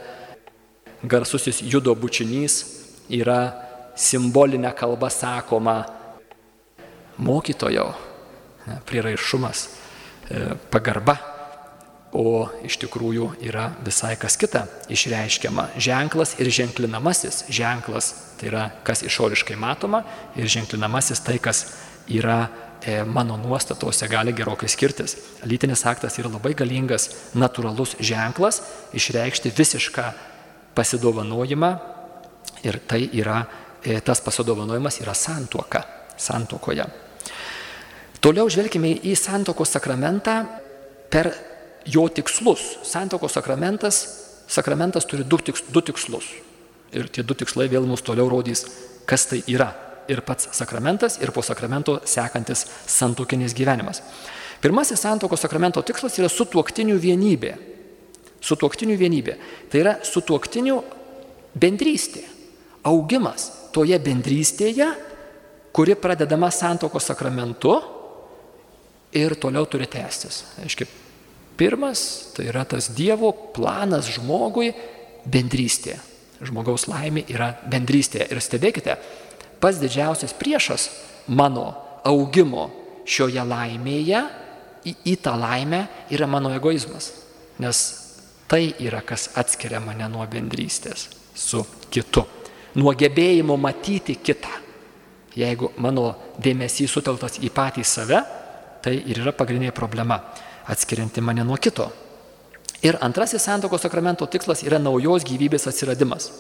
Garsusis 1.02 1.62
judo 1.66 1.96
bučinys 1.98 2.62
yra 3.10 3.42
simbolinė 3.98 4.72
kalba 4.78 5.10
sakoma 5.10 5.82
mokytojo, 7.22 7.90
priraišumas, 8.88 9.68
e, 10.30 10.56
pagarba, 10.72 11.18
o 12.12 12.48
iš 12.68 12.78
tikrųjų 12.82 13.28
yra 13.48 13.70
visai 13.84 14.16
kas 14.20 14.36
kita 14.38 14.66
išreiškiama. 14.92 15.70
Ženklas 15.80 16.36
ir 16.40 16.50
ženklinamasis. 16.52 17.46
Ženklas 17.50 18.14
tai 18.40 18.50
yra 18.52 18.66
kas 18.84 19.04
išoriškai 19.08 19.56
matoma 19.56 20.04
ir 20.36 20.50
ženklinamasis 20.52 21.24
tai, 21.24 21.40
kas 21.40 21.66
yra 22.08 22.46
E, 22.46 22.71
mano 23.06 23.38
nuostatose 23.38 24.08
gali 24.10 24.34
gerokai 24.34 24.70
skirtis. 24.70 25.18
Lytinis 25.46 25.86
aktas 25.86 26.18
yra 26.18 26.32
labai 26.34 26.54
galingas, 26.58 27.10
natūralus 27.38 27.96
ženklas 28.02 28.62
išreikšti 28.98 29.54
visišką 29.58 30.06
pasidovanojimą 30.76 31.72
ir 32.64 32.80
tai 32.88 33.04
yra, 33.14 33.44
e, 33.84 34.00
tas 34.02 34.22
pasidovanojimas 34.22 35.02
yra 35.02 35.14
santuoka, 35.14 35.84
santuokoje. 36.18 36.86
Toliau 38.22 38.50
žvelgime 38.50 38.94
į 39.02 39.16
santokos 39.18 39.74
sakramentą 39.74 40.44
per 41.10 41.32
jo 41.86 42.08
tikslus. 42.10 42.78
Santokos 42.86 43.34
sakramentas, 43.34 44.02
sakramentas 44.48 45.06
turi 45.10 45.26
du, 45.26 45.38
tiks, 45.38 45.64
du 45.74 45.82
tikslus. 45.82 46.30
Ir 46.94 47.10
tie 47.10 47.24
du 47.24 47.34
tikslai 47.34 47.70
vėl 47.72 47.88
mums 47.88 48.04
toliau 48.06 48.30
rodys, 48.30 48.66
kas 49.10 49.26
tai 49.26 49.42
yra 49.50 49.72
ir 50.10 50.22
pats 50.26 50.50
sakramentas, 50.56 51.18
ir 51.22 51.34
po 51.36 51.44
sakramento 51.46 52.00
sekantis 52.06 52.66
santokinis 52.90 53.54
gyvenimas. 53.58 54.02
Pirmasis 54.62 55.02
santokos 55.02 55.42
sakramento 55.42 55.82
tikslas 55.82 56.18
yra 56.22 56.30
sutuoktinių 56.30 56.98
vienybė. 57.02 57.54
Sutuoktinių 58.42 58.98
vienybė. 58.98 59.38
Tai 59.70 59.82
yra 59.82 59.96
sutuoktinių 60.06 60.78
bendrystė, 61.58 62.24
augimas 62.88 63.50
toje 63.74 63.98
bendrystėje, 64.02 64.88
kuri 65.74 65.96
pradedama 65.96 66.52
santokos 66.52 67.08
sakramentu 67.10 67.74
ir 69.16 69.36
toliau 69.40 69.66
turi 69.70 69.88
tęstis. 69.92 70.44
Aiškiai, 70.64 70.90
pirmas 71.58 72.04
tai 72.36 72.50
yra 72.52 72.66
tas 72.68 72.90
Dievo 72.96 73.32
planas 73.56 74.10
žmogui 74.16 74.72
bendrystė. 75.26 75.98
Žmogaus 76.42 76.88
laimė 76.90 77.26
yra 77.30 77.52
bendrystė. 77.70 78.26
Ir 78.34 78.42
stebėkite, 78.42 78.98
pats 79.62 79.80
didžiausias 79.82 80.34
priešas 80.34 80.90
mano 81.30 81.72
augimo 82.04 82.70
šioje 83.06 83.44
laimėje, 83.46 84.22
į, 84.86 84.94
į 85.14 85.16
tą 85.22 85.36
laimę 85.38 85.86
yra 86.14 86.28
mano 86.30 86.52
egoizmas. 86.56 87.12
Nes 87.62 87.82
tai 88.50 88.74
yra, 88.82 89.04
kas 89.06 89.30
atskiria 89.38 89.80
mane 89.84 90.08
nuo 90.10 90.26
bendrystės 90.28 91.08
su 91.38 91.62
kitu. 91.94 92.26
Nuo 92.82 92.94
gebėjimo 92.98 93.58
matyti 93.60 94.18
kitą. 94.24 94.52
Jeigu 95.36 95.72
mano 95.80 96.10
dėmesys 96.42 96.92
suteltas 96.92 97.38
į 97.40 97.52
patį 97.56 97.84
save, 97.88 98.20
tai 98.84 98.98
ir 98.98 99.22
yra 99.22 99.32
pagrindinė 99.32 99.72
problema- 99.72 100.20
atskirianti 100.74 101.22
mane 101.22 101.44
nuo 101.44 101.58
kito. 101.58 101.92
Ir 102.82 102.98
antrasis 103.02 103.44
santokos 103.44 103.82
sakramento 103.82 104.26
tikslas 104.26 104.64
yra 104.64 104.80
naujos 104.80 105.24
gyvybės 105.24 105.68
atsiradimas. 105.68 106.32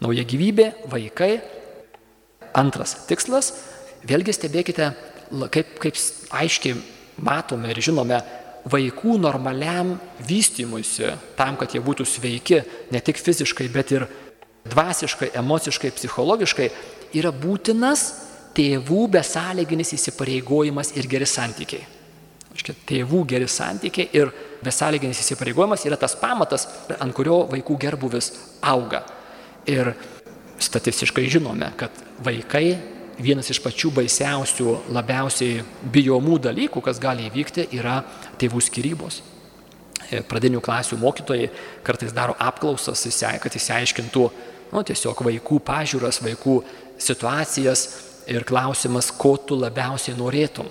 Nauja 0.00 0.24
gyvybė, 0.24 0.86
vaikai 0.86 1.40
Antras 2.54 2.94
tikslas, 3.08 3.52
vėlgi 4.06 4.34
stebėkite, 4.36 4.90
kaip, 5.50 5.76
kaip 5.82 5.98
aiškiai 6.38 6.76
matome 7.24 7.72
ir 7.72 7.80
žinome, 7.82 8.20
vaikų 8.70 9.18
normaliam 9.20 9.94
vystimuisi, 10.24 11.10
tam, 11.36 11.58
kad 11.60 11.74
jie 11.74 11.82
būtų 11.84 12.06
sveiki 12.08 12.62
ne 12.94 13.00
tik 13.04 13.18
fiziškai, 13.20 13.66
bet 13.72 13.92
ir 13.92 14.06
dvasiškai, 14.70 15.34
emociškai, 15.36 15.92
psichologiškai, 15.98 16.70
yra 17.18 17.32
būtinas 17.34 18.06
tėvų 18.56 19.08
besąlyginis 19.18 19.92
įsipareigojimas 19.98 20.94
ir 20.96 21.10
geri 21.10 21.28
santykiai. 21.28 21.84
Aiškia, 22.54 22.76
tėvų 22.86 23.24
geri 23.34 23.48
santykiai 23.50 24.08
ir 24.14 24.30
besąlyginis 24.64 25.20
įsipareigojimas 25.24 25.84
yra 25.88 25.98
tas 26.00 26.14
pamatas, 26.16 26.68
ant 26.96 27.14
kurio 27.16 27.42
vaikų 27.50 27.76
gerbuvis 27.82 28.30
auga. 28.62 29.02
Ir 29.66 29.90
statistiškai 30.64 31.26
žinome, 31.30 31.70
kad 31.80 31.94
vaikai 32.24 32.78
vienas 33.18 33.50
iš 33.52 33.60
pačių 33.62 33.92
baisiausių, 34.00 34.70
labiausiai 34.94 35.62
bijomų 35.94 36.40
dalykų, 36.48 36.82
kas 36.84 37.00
gali 37.02 37.28
įvykti, 37.28 37.68
yra 37.78 38.00
tėvų 38.40 38.62
skirybos. 38.64 39.20
E, 40.10 40.20
pradinių 40.26 40.60
klasių 40.64 40.98
mokytojai 41.00 41.50
kartais 41.86 42.14
daro 42.14 42.34
apklausas, 42.38 43.06
kad 43.42 43.54
įsiaiškintų 43.60 44.24
nu, 44.72 44.82
tiesiog 44.82 45.22
vaikų 45.28 45.60
pažiūras, 45.64 46.22
vaikų 46.24 46.58
situacijas 46.98 47.86
ir 48.30 48.46
klausimas, 48.48 49.10
ko 49.10 49.36
tu 49.36 49.58
labiausiai 49.58 50.16
norėtum. 50.18 50.68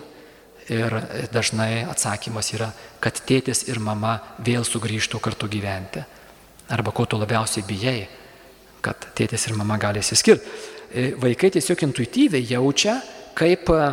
Ir 0.71 0.93
dažnai 1.34 1.84
atsakymas 1.91 2.53
yra, 2.56 2.69
kad 3.03 3.17
tėtis 3.27 3.65
ir 3.67 3.82
mama 3.84 4.21
vėl 4.39 4.63
sugrįžtų 4.63 5.19
kartu 5.19 5.49
gyventi. 5.51 6.03
Arba 6.71 6.93
ko 6.95 7.03
tu 7.06 7.19
labiausiai 7.19 7.65
bijai, 7.67 8.06
kad 8.83 9.09
tėtis 9.17 9.47
ir 9.47 9.57
mama 9.59 9.79
gali 9.81 10.03
įsiskirti. 10.03 10.55
E, 10.93 11.11
vaikai 11.17 11.49
tiesiog 11.55 11.85
intuityviai 11.87 12.45
jaučia, 12.53 12.99
kaip 13.37 13.71
e, 13.73 13.83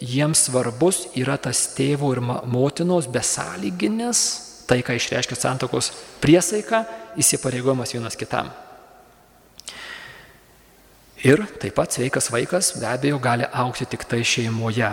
jiems 0.00 0.46
svarbus 0.48 1.06
yra 1.20 1.38
tas 1.40 1.62
tėvo 1.76 2.12
ir 2.14 2.20
motinos 2.24 3.08
besąlyginis 3.12 4.24
tai, 4.70 4.82
ką 4.86 4.94
išreiškia 4.94 5.34
santokos 5.38 5.90
priesaika, 6.22 6.84
įsipareigojimas 7.18 7.94
vienas 7.96 8.18
kitam. 8.18 8.52
Ir 11.26 11.42
taip 11.60 11.74
pat 11.76 11.92
sveikas 11.92 12.30
vaikas 12.32 12.74
be 12.80 12.86
abejo 12.88 13.18
gali 13.20 13.44
aukti 13.44 13.88
tik 13.90 14.06
tai 14.08 14.22
šeimoje. 14.24 14.92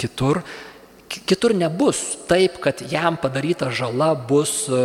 Kitur, 0.00 0.42
kitur 1.08 1.54
nebus 1.56 2.02
taip, 2.28 2.58
kad 2.64 2.82
jam 2.90 3.16
padaryta 3.20 3.70
žala 3.72 4.12
bus 4.18 4.66
e, 4.68 4.80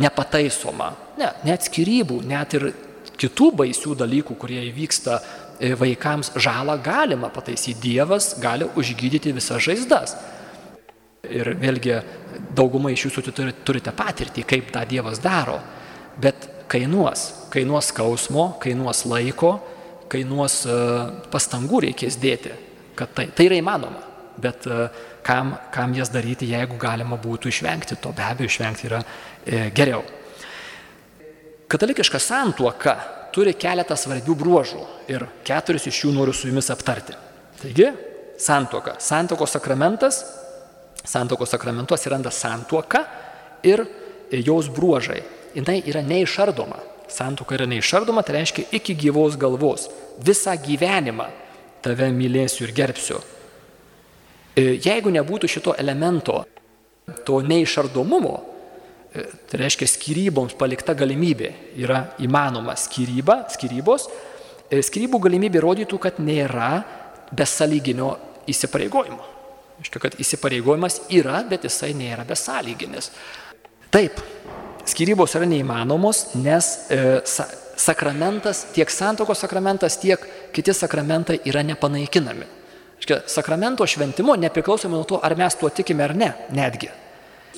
nepataisoma. 0.00 0.90
Ne, 1.20 1.30
net 1.46 1.66
skirybų, 1.68 2.20
net 2.28 2.56
ir 2.58 2.70
kitų 3.20 3.50
baisių 3.60 3.94
dalykų, 3.98 4.36
kurie 4.40 4.60
įvyksta 4.70 5.18
e, 5.18 5.74
vaikams 5.78 6.34
žalą 6.40 6.76
galima 6.82 7.30
pataisyti. 7.32 7.76
Dievas 7.88 8.34
gali 8.42 8.68
užgydyti 8.76 9.34
visas 9.36 9.62
žaizdas. 9.64 10.16
Ir 11.24 11.54
vėlgi 11.56 12.00
dauguma 12.56 12.90
iš 12.92 13.06
jūsų 13.06 13.30
turite 13.64 13.94
patirtį, 13.96 14.44
kaip 14.48 14.72
tą 14.74 14.82
Dievas 14.88 15.22
daro. 15.24 15.60
Bet 16.20 16.50
kainuos, 16.70 17.48
kainuos 17.54 17.88
skausmo, 17.92 18.52
kainuos 18.62 19.04
laiko, 19.08 19.56
kainuos 20.12 20.62
e, 20.68 20.80
pastangų 21.32 21.86
reikės 21.88 22.18
dėti, 22.20 22.52
kad 22.98 23.14
tai, 23.16 23.28
tai 23.34 23.48
yra 23.48 23.60
įmanoma. 23.62 24.02
Bet 24.40 24.66
e, 24.66 24.88
kam, 25.26 25.54
kam 25.74 25.94
jas 25.96 26.10
daryti, 26.12 26.50
jeigu 26.50 26.76
galima 26.80 27.18
būtų 27.20 27.50
išvengti 27.50 27.98
to, 28.02 28.12
be 28.16 28.24
abejo, 28.26 28.50
išvengti 28.50 28.88
yra 28.90 29.00
geriau. 29.46 30.02
Katalikiška 31.68 32.20
santuoka 32.20 32.94
turi 33.34 33.54
keletą 33.58 33.96
svarbių 33.98 34.36
bruožų 34.38 34.82
ir 35.10 35.26
keturis 35.46 35.88
iš 35.90 36.04
jų 36.04 36.12
noriu 36.14 36.34
su 36.36 36.48
jumis 36.48 36.70
aptarti. 36.70 37.16
Taigi, 37.62 37.88
santuoka. 38.38 38.96
Santuokos 39.02 39.56
sakramentas, 39.56 40.20
santuokos 41.04 41.54
sakramentu 41.54 41.96
atsiranda 41.96 42.30
santuoka 42.30 43.04
ir 43.66 43.84
jos 44.30 44.68
bruožai 44.70 45.22
jinai 45.54 45.82
yra 45.86 46.02
neišardoma. 46.02 46.78
Santuoka 47.08 47.54
yra 47.58 47.66
neišardoma, 47.70 48.22
tai 48.24 48.40
reiškia 48.40 48.70
iki 48.74 48.96
gyvos 48.98 49.36
galvos. 49.38 49.88
Visą 50.24 50.54
gyvenimą 50.58 51.28
tave 51.84 52.08
mylėsiu 52.14 52.68
ir 52.68 52.74
gerbsiu. 52.74 53.20
E, 54.54 54.78
jeigu 54.82 55.12
nebūtų 55.14 55.50
šito 55.50 55.74
elemento, 55.78 56.44
to 57.26 57.40
neišardomumo, 57.44 58.34
e, 58.38 58.53
tai 59.14 59.60
reiškia 59.60 59.86
skyryboms 59.86 60.56
palikta 60.58 60.94
galimybė 60.98 61.50
yra 61.78 62.00
įmanoma 62.22 62.74
skyryba, 62.78 63.44
skyrybos, 63.54 64.08
e, 64.66 64.80
skyrybų 64.82 65.20
galimybė 65.28 65.62
rodytų, 65.62 66.00
kad 66.02 66.18
nėra 66.18 66.70
besąlyginio 67.30 68.10
įsipareigojimo. 68.50 69.30
Iškia, 69.82 70.00
kad 70.02 70.16
įsipareigojimas 70.22 71.04
yra, 71.14 71.42
bet 71.46 71.66
jisai 71.66 71.92
nėra 71.98 72.24
besąlyginis. 72.26 73.10
Taip, 73.94 74.18
skirybos 74.90 75.36
yra 75.38 75.46
neįmanomos, 75.50 76.24
nes 76.42 76.72
e, 76.90 76.98
sa, 77.26 77.46
sakramentas, 77.78 78.64
tiek 78.74 78.90
santokos 78.90 79.44
sakramentas, 79.46 79.98
tiek 80.02 80.26
kiti 80.54 80.74
sakramentai 80.74 81.38
yra 81.46 81.62
nepanaikinami. 81.66 82.50
Škia, 83.04 83.20
sakramento 83.30 83.86
šventimo 83.86 84.34
nepriklausomai 84.40 84.98
nuo 84.98 85.06
to, 85.06 85.22
ar 85.22 85.34
mes 85.38 85.54
tuo 85.60 85.70
tikime 85.70 86.06
ar 86.06 86.14
ne, 86.16 86.30
netgi. 86.54 86.90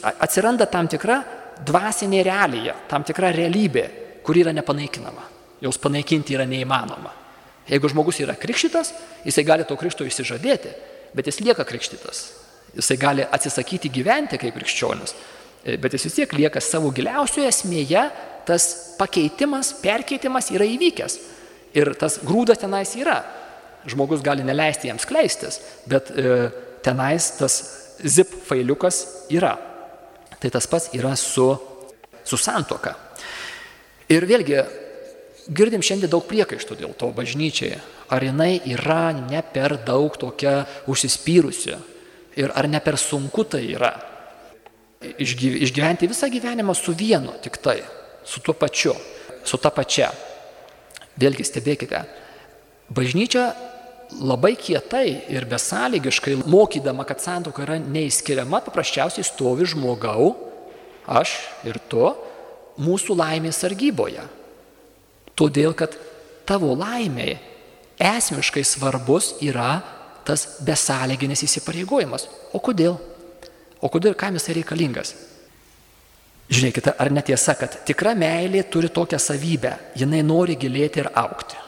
Atsiranda 0.02 0.66
tam 0.68 0.88
tikra 0.90 1.20
dvasinė 1.66 2.24
realija, 2.26 2.74
tam 2.90 3.04
tikra 3.06 3.30
realybė, 3.34 3.86
kuri 4.26 4.42
yra 4.44 4.52
nepanaikinama. 4.56 5.24
Jos 5.64 5.78
panaikinti 5.80 6.36
yra 6.36 6.44
neįmanoma. 6.48 7.12
Jeigu 7.66 7.88
žmogus 7.90 8.20
yra 8.22 8.36
krikštytas, 8.38 8.92
jisai 9.26 9.46
gali 9.46 9.64
to 9.66 9.76
krikšto 9.78 10.06
išsižadėti, 10.06 10.74
bet 11.16 11.30
jis 11.30 11.40
lieka 11.42 11.64
krikštytas. 11.66 12.26
Jisai 12.76 12.98
gali 13.00 13.24
atsisakyti 13.24 13.90
gyventi 13.90 14.38
kaip 14.38 14.54
krikščionis, 14.58 15.14
E, 15.66 15.74
bet 15.82 15.96
jis 15.96 16.06
vis 16.06 16.14
tiek 16.20 16.34
lieka 16.38 16.62
savo 16.62 16.92
giliausioje 16.94 17.48
esmėje, 17.50 18.04
tas 18.46 18.66
pakeitimas, 19.00 19.72
perkeitimas 19.82 20.52
yra 20.54 20.66
įvykęs. 20.70 21.16
Ir 21.76 21.90
tas 21.98 22.20
grūdas 22.22 22.62
tenais 22.62 22.94
yra. 22.98 23.18
Žmogus 23.90 24.22
gali 24.24 24.46
neleisti 24.46 24.88
jiems 24.88 25.06
kleistis, 25.08 25.58
bet 25.90 26.12
e, 26.14 26.36
tenais 26.86 27.32
tas 27.40 27.58
zip 27.98 28.30
failiukas 28.46 29.02
yra. 29.34 29.56
Tai 30.40 30.50
tas 30.52 30.66
pats 30.68 30.90
yra 30.96 31.14
su, 31.16 31.48
su 32.24 32.36
santoka. 32.36 32.94
Ir 34.12 34.26
vėlgi, 34.28 34.58
girdim 35.50 35.82
šiandien 35.82 36.10
daug 36.10 36.26
priekaištų 36.28 36.78
dėl 36.78 36.92
to 36.98 37.10
bažnyčiai. 37.16 37.78
Ar 38.12 38.22
jinai 38.22 38.60
yra 38.70 39.10
ne 39.16 39.40
per 39.42 39.78
daug 39.86 40.14
tokia 40.20 40.60
užsispyrusi 40.86 41.74
ir 42.36 42.52
ar 42.54 42.68
ne 42.68 42.80
per 42.84 42.98
sunku 43.00 43.46
tai 43.48 43.64
yra 43.72 43.90
išgyventi 45.18 46.08
visą 46.08 46.28
gyvenimą 46.32 46.74
su 46.74 46.94
vienu 46.94 47.34
tik 47.42 47.58
tai, 47.62 47.80
su 48.24 48.40
tuo 48.40 48.54
pačiu, 48.54 48.94
su 49.44 49.58
ta 49.58 49.70
pačia. 49.70 50.10
Vėlgi 51.16 51.46
stebėkite, 51.48 52.02
bažnyčia 52.92 53.46
labai 54.20 54.54
kietai 54.58 55.26
ir 55.32 55.46
besąlygiškai 55.48 56.36
mokydama, 56.46 57.04
kad 57.08 57.22
santoka 57.22 57.64
yra 57.64 57.78
neįskiriama, 57.82 58.62
paprasčiausiai 58.66 59.26
stovi 59.26 59.66
žmogau, 59.68 60.34
aš 61.06 61.36
ir 61.66 61.78
tu, 61.90 62.08
mūsų 62.82 63.16
laimės 63.18 63.60
sargyboje. 63.62 64.24
Todėl, 65.36 65.74
kad 65.76 65.96
tavo 66.48 66.72
laimė 66.76 67.36
esmiškai 68.00 68.64
svarbus 68.64 69.34
yra 69.44 69.80
tas 70.26 70.58
besąlyginis 70.66 71.44
įsipareigojimas. 71.46 72.26
O 72.56 72.60
kodėl? 72.60 72.96
O 73.80 73.90
kodėl, 73.92 74.16
kam 74.18 74.36
jisai 74.36 74.56
reikalingas? 74.58 75.14
Žiūrėkite, 76.46 76.94
ar 76.94 77.10
netiesa, 77.10 77.56
kad 77.58 77.80
tikra 77.86 78.14
meilė 78.18 78.62
turi 78.70 78.90
tokią 78.94 79.18
savybę, 79.18 79.72
jinai 79.98 80.22
nori 80.26 80.54
gilėti 80.58 81.02
ir 81.02 81.10
aukti. 81.14 81.58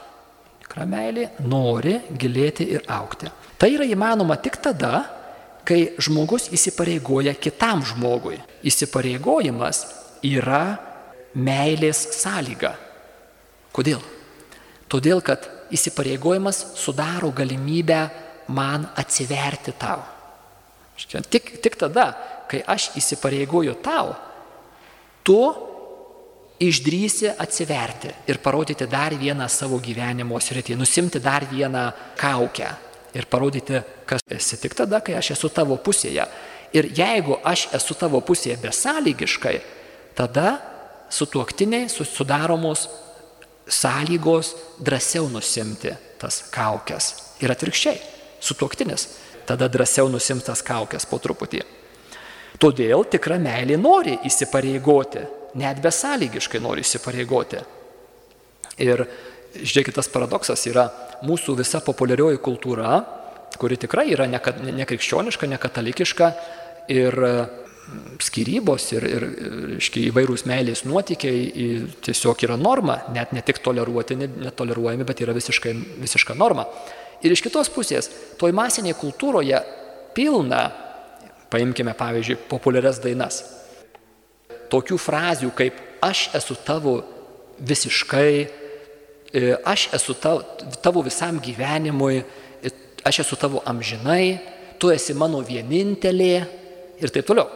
Tikra 0.69 0.85
meilė 0.85 1.31
nori 1.49 1.95
gilėti 2.21 2.67
ir 2.77 2.83
aukti. 2.93 3.31
Tai 3.57 3.71
yra 3.73 3.87
įmanoma 3.89 4.37
tik 4.37 4.59
tada, 4.61 5.01
kai 5.65 5.95
žmogus 5.97 6.51
įsipareigoja 6.53 7.33
kitam 7.41 7.81
žmogui. 7.89 8.37
Įsipareigojimas 8.69 9.81
yra 10.29 10.77
meilės 11.33 12.03
sąlyga. 12.21 12.75
Kodėl? 13.73 14.05
Todėl, 14.93 15.25
kad 15.25 15.49
įsipareigojimas 15.73 16.61
sudaro 16.77 17.33
galimybę 17.33 18.03
man 18.53 18.85
atsiverti 18.93 19.73
tau. 19.73 20.05
Tik, 21.33 21.63
tik 21.65 21.81
tada, 21.81 22.11
kai 22.49 22.61
aš 22.61 22.91
įsipareigoju 23.01 23.79
tau, 23.81 24.13
tu 25.25 25.41
išdrysi 26.59 27.31
atsiverti 27.39 28.11
ir 28.27 28.41
parodyti 28.43 28.87
dar 28.87 29.15
vieną 29.15 29.47
savo 29.49 29.79
gyvenimo 29.83 30.39
sritį, 30.43 30.77
nusimti 30.79 31.21
dar 31.23 31.47
vieną 31.51 31.85
kaukę 32.19 32.69
ir 33.15 33.27
parodyti, 33.31 33.81
kas 34.07 34.25
esi 34.31 34.59
tik 34.61 34.75
tada, 34.79 35.01
kai 35.01 35.17
aš 35.19 35.33
esu 35.37 35.51
tavo 35.55 35.79
pusėje. 35.81 36.27
Ir 36.77 36.91
jeigu 36.93 37.39
aš 37.47 37.69
esu 37.79 37.95
tavo 37.97 38.21
pusėje 38.21 38.59
besąlygiškai, 38.61 39.55
tada 40.19 40.59
sutuoktiniai 41.11 41.89
sudaromos 41.89 42.89
sąlygos 43.69 44.55
drąsiau 44.81 45.29
nusimti 45.33 45.95
tas 46.19 46.43
kaukės. 46.53 47.15
Ir 47.41 47.53
atvirkščiai, 47.55 47.99
sutuoktinis 48.41 49.07
tada 49.49 49.69
drąsiau 49.73 50.11
nusimtas 50.13 50.61
kaukės 50.67 51.07
po 51.09 51.21
truputį. 51.23 51.63
Todėl 52.59 53.05
tikra 53.07 53.39
meilė 53.41 53.79
nori 53.79 54.17
įsipareigoti, 54.27 55.23
net 55.57 55.81
besąlygiškai 55.85 56.61
nori 56.61 56.85
įsipareigoti. 56.85 57.63
Ir 58.85 59.05
žiūrėkit, 59.57 59.97
tas 59.97 60.11
paradoksas 60.13 60.67
yra 60.71 60.89
mūsų 61.27 61.57
visa 61.59 61.81
populiarioji 61.85 62.41
kultūra, 62.43 62.99
kuri 63.59 63.79
tikrai 63.81 64.11
yra 64.13 64.29
nekrikščioniška, 64.29 65.49
nekatalikiška 65.55 66.29
ir 66.95 67.17
mm, 67.19 68.19
skirybos 68.23 68.87
ir, 68.95 69.07
ir 69.09 69.27
iški, 69.79 70.05
įvairūs 70.13 70.45
meilės 70.49 70.85
nuotykiai 70.87 71.83
tiesiog 72.07 72.45
yra 72.47 72.59
norma, 72.61 73.01
net 73.15 73.33
ne 73.35 73.43
tik 73.45 73.63
toleruotini, 73.65 74.31
netoleruojami, 74.47 75.07
bet 75.09 75.25
yra 75.25 75.35
visiškai, 75.37 75.75
visiška 76.05 76.37
norma. 76.39 76.69
Ir 77.25 77.35
iš 77.35 77.43
kitos 77.43 77.71
pusės, 77.75 78.11
toj 78.39 78.55
masinėje 78.55 78.95
kultūroje 79.01 79.59
pilna, 80.15 80.69
paimkime 81.51 81.97
pavyzdžiui, 81.99 82.39
populiarias 82.51 83.01
dainas. 83.03 83.41
Tokių 84.73 84.99
frazių 85.01 85.53
kaip 85.57 85.79
aš 86.05 86.29
esu 86.39 86.57
tavo 86.65 87.01
visiškai, 87.59 88.33
e, 89.33 89.57
aš 89.65 89.89
esu 89.99 90.15
tavo, 90.15 90.43
tavo 90.83 91.03
visam 91.03 91.41
gyvenimui, 91.43 92.23
e, 92.63 92.73
aš 93.05 93.23
esu 93.25 93.37
tavo 93.37 93.63
amžinai, 93.67 94.39
tu 94.79 94.93
esi 94.95 95.15
mano 95.15 95.41
vienintelė 95.43 96.35
ir 97.01 97.15
taip 97.15 97.27
toliau. 97.27 97.49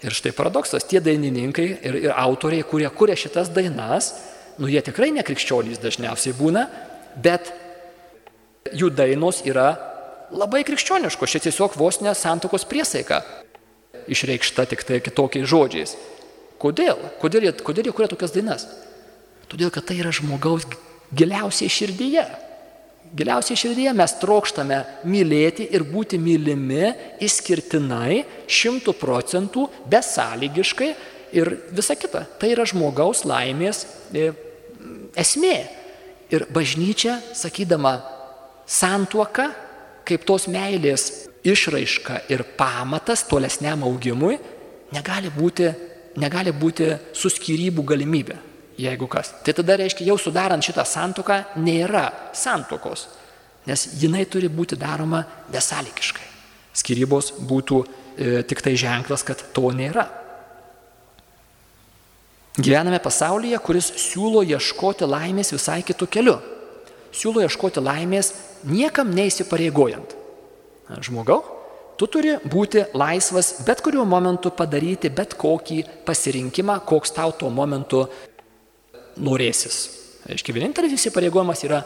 Ir 0.00 0.16
štai 0.16 0.32
paradoksas, 0.32 0.86
tie 0.88 1.00
dainininkai 1.04 1.66
ir, 1.84 1.96
ir 2.08 2.12
autoriai, 2.16 2.64
kurie 2.64 2.88
kuria 2.88 3.16
šitas 3.20 3.50
dainas, 3.52 4.14
nu 4.58 4.68
jie 4.70 4.80
tikrai 4.84 5.10
nekrikščionys 5.12 5.80
dažniausiai 5.82 6.32
būna, 6.38 6.64
bet 7.20 7.52
jų 8.72 8.88
dainos 8.96 9.42
yra 9.44 9.74
labai 10.32 10.62
krikščioniškos, 10.64 11.32
čia 11.34 11.42
tiesiog 11.44 11.76
vos 11.76 12.00
ne 12.00 12.14
santokos 12.16 12.64
priesaika. 12.64 13.22
išreikšta 14.10 14.64
tik 14.66 14.82
tai 14.82 14.98
kitokiais 15.00 15.46
žodžiais. 15.46 15.94
Kodėl? 16.60 16.98
Kodėl 17.20 17.48
jie, 17.48 17.54
kodėl 17.64 17.88
jie 17.88 17.96
kuria 17.96 18.10
tokias 18.12 18.34
dainas? 18.34 18.66
Todėl, 19.50 19.72
kad 19.72 19.86
tai 19.88 19.96
yra 20.02 20.12
žmogaus 20.14 20.66
giliausiai 21.16 21.72
širdyje. 21.72 22.24
Giliausiai 23.16 23.58
širdyje 23.58 23.94
mes 23.96 24.12
trokštame 24.20 24.78
mylėti 25.08 25.66
ir 25.74 25.82
būti 25.88 26.20
mylimi 26.20 26.92
išskirtinai, 27.24 28.20
šimtų 28.46 28.94
procentų, 29.00 29.66
besąlygiškai 29.90 30.90
ir 31.34 31.54
visa 31.74 31.96
kita. 31.98 32.26
Tai 32.38 32.52
yra 32.52 32.68
žmogaus 32.68 33.24
laimės 33.26 33.82
e, 34.14 34.30
esmė. 35.18 35.56
Ir 36.30 36.44
bažnyčia, 36.54 37.16
sakydama 37.34 37.96
santuoka, 38.70 39.48
kaip 40.06 40.22
tos 40.28 40.46
meilės 40.46 41.08
išraiška 41.42 42.28
ir 42.30 42.44
pamatas 42.54 43.24
tolesniam 43.26 43.82
augimui, 43.88 44.36
negali 44.94 45.32
būti, 45.34 45.72
negali 46.18 46.54
būti 46.56 46.94
suskirybų 47.14 47.84
galimybė 47.86 48.38
jeigu 48.80 49.08
kas. 49.10 49.34
Tai 49.44 49.54
tada 49.56 49.76
reiškia, 49.80 50.06
jau 50.08 50.16
sudarant 50.20 50.64
šitą 50.64 50.84
santoką 50.88 51.40
nėra 51.60 52.06
santokos, 52.36 53.06
nes 53.68 53.86
jinai 54.00 54.24
turi 54.30 54.50
būti 54.52 54.78
daroma 54.80 55.22
besąlygiškai. 55.52 56.28
Skirybos 56.80 57.32
būtų 57.50 57.80
e, 57.82 58.42
tik 58.48 58.62
tai 58.64 58.76
ženklas, 58.78 59.24
kad 59.26 59.42
to 59.54 59.72
nėra. 59.74 60.06
Gyvename 62.60 63.00
pasaulyje, 63.02 63.58
kuris 63.64 63.90
siūlo 64.08 64.42
ieškoti 64.46 65.06
laimės 65.08 65.52
visai 65.54 65.80
kitų 65.86 66.08
kelių. 66.16 66.36
Siūlo 67.14 67.42
ieškoti 67.44 67.82
laimės 67.82 68.32
niekam 68.66 69.10
neįsipareigojant. 69.14 70.16
Žmogau, 71.06 71.40
tu 72.00 72.08
turi 72.08 72.36
būti 72.48 72.86
laisvas 72.96 73.58
bet 73.66 73.82
kuriuo 73.84 74.06
momentu 74.08 74.52
padaryti 74.56 75.10
bet 75.12 75.34
kokį 75.40 75.82
pasirinkimą, 76.06 76.78
koks 76.88 77.12
tau 77.18 77.34
tuo 77.36 77.50
momentu 77.52 78.06
norėsis. 79.20 79.82
Aiškiai, 80.30 80.56
vienintelis 80.56 80.96
įsipareigojimas 80.96 81.64
yra 81.66 81.82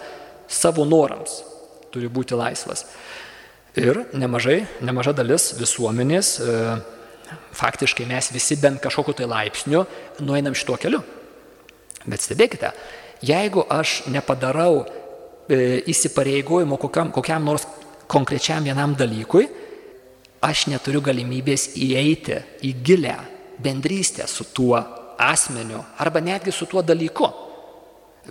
savo 0.51 0.85
norams, 0.87 1.41
turi 1.91 2.11
būti 2.12 2.39
laisvas. 2.39 2.85
Ir 3.75 4.05
nemažai, 4.15 4.61
nemaža 4.87 5.15
dalis 5.19 5.49
visuomenės, 5.59 6.29
e, 6.39 6.59
faktiškai 7.59 8.07
mes 8.07 8.31
visi 8.31 8.59
bent 8.62 8.79
kažkokiu 8.83 9.17
tai 9.19 9.27
laipsniu 9.27 9.83
nueinam 10.23 10.55
šituo 10.55 10.79
keliu. 10.79 11.03
Bet 12.07 12.23
stebėkite, 12.23 12.71
jeigu 13.25 13.65
aš 13.67 14.05
nepadarau 14.15 14.85
e, 14.85 15.83
įsipareigojimo 15.91 16.79
kokiam, 16.79 17.11
kokiam 17.11 17.51
nors 17.51 17.67
konkrečiam 18.07 18.62
vienam 18.62 18.95
dalykui, 18.95 19.49
aš 20.45 20.66
neturiu 20.72 21.01
galimybės 21.05 21.70
įeiti 21.80 22.40
į 22.64 22.74
gilę 22.84 23.16
bendrystę 23.64 24.26
su 24.28 24.47
tuo 24.53 24.76
asmeniu 25.18 25.80
arba 25.99 26.20
netgi 26.20 26.53
su 26.53 26.66
tuo 26.66 26.82
dalyku. 26.82 27.30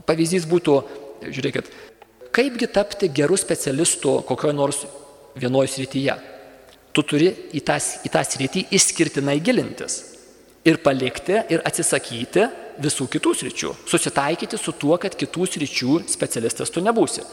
Pavyzdys 0.06 0.46
būtų, 0.50 0.78
žiūrėkit, 1.30 1.70
kaipgi 2.34 2.70
tapti 2.74 3.10
gerų 3.14 3.38
specialistų 3.38 4.20
kokioje 4.30 4.56
nors 4.58 4.84
vienoje 5.38 5.74
srityje. 5.76 6.16
Tu 6.94 7.04
turi 7.10 7.30
į 7.58 7.62
tą, 7.66 7.78
į 8.06 8.10
tą 8.14 8.22
sritį 8.26 8.68
išskirtinai 8.78 9.40
gilintis 9.42 10.02
ir 10.66 10.78
palikti 10.84 11.40
ir 11.52 11.64
atsisakyti 11.66 12.46
visų 12.84 13.08
kitų 13.16 13.34
sričių, 13.38 13.72
susitaikyti 13.90 14.58
su 14.58 14.74
tuo, 14.78 14.98
kad 15.02 15.16
kitų 15.18 15.48
sričių 15.50 15.98
specialistas 16.10 16.74
tu 16.74 16.82
nebūsi. 16.86 17.26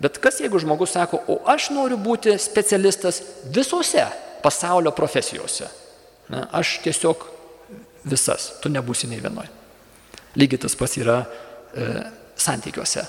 Bet 0.00 0.18
kas 0.18 0.40
jeigu 0.40 0.58
žmogus 0.58 0.94
sako, 0.96 1.20
o 1.28 1.40
aš 1.50 1.68
noriu 1.74 1.98
būti 2.00 2.38
specialistas 2.40 3.20
visose 3.52 4.06
pasaulio 4.42 4.94
profesijose. 4.96 5.68
Na, 6.32 6.46
aš 6.56 6.78
tiesiog 6.84 7.26
visas, 8.08 8.54
tu 8.62 8.72
nebūsi 8.72 9.10
nei 9.10 9.20
vienoj. 9.20 9.48
Lygiai 10.40 10.62
tas 10.62 10.76
pats 10.78 10.96
yra 11.00 11.18
e, 11.20 11.88
santykiuose. 12.38 13.04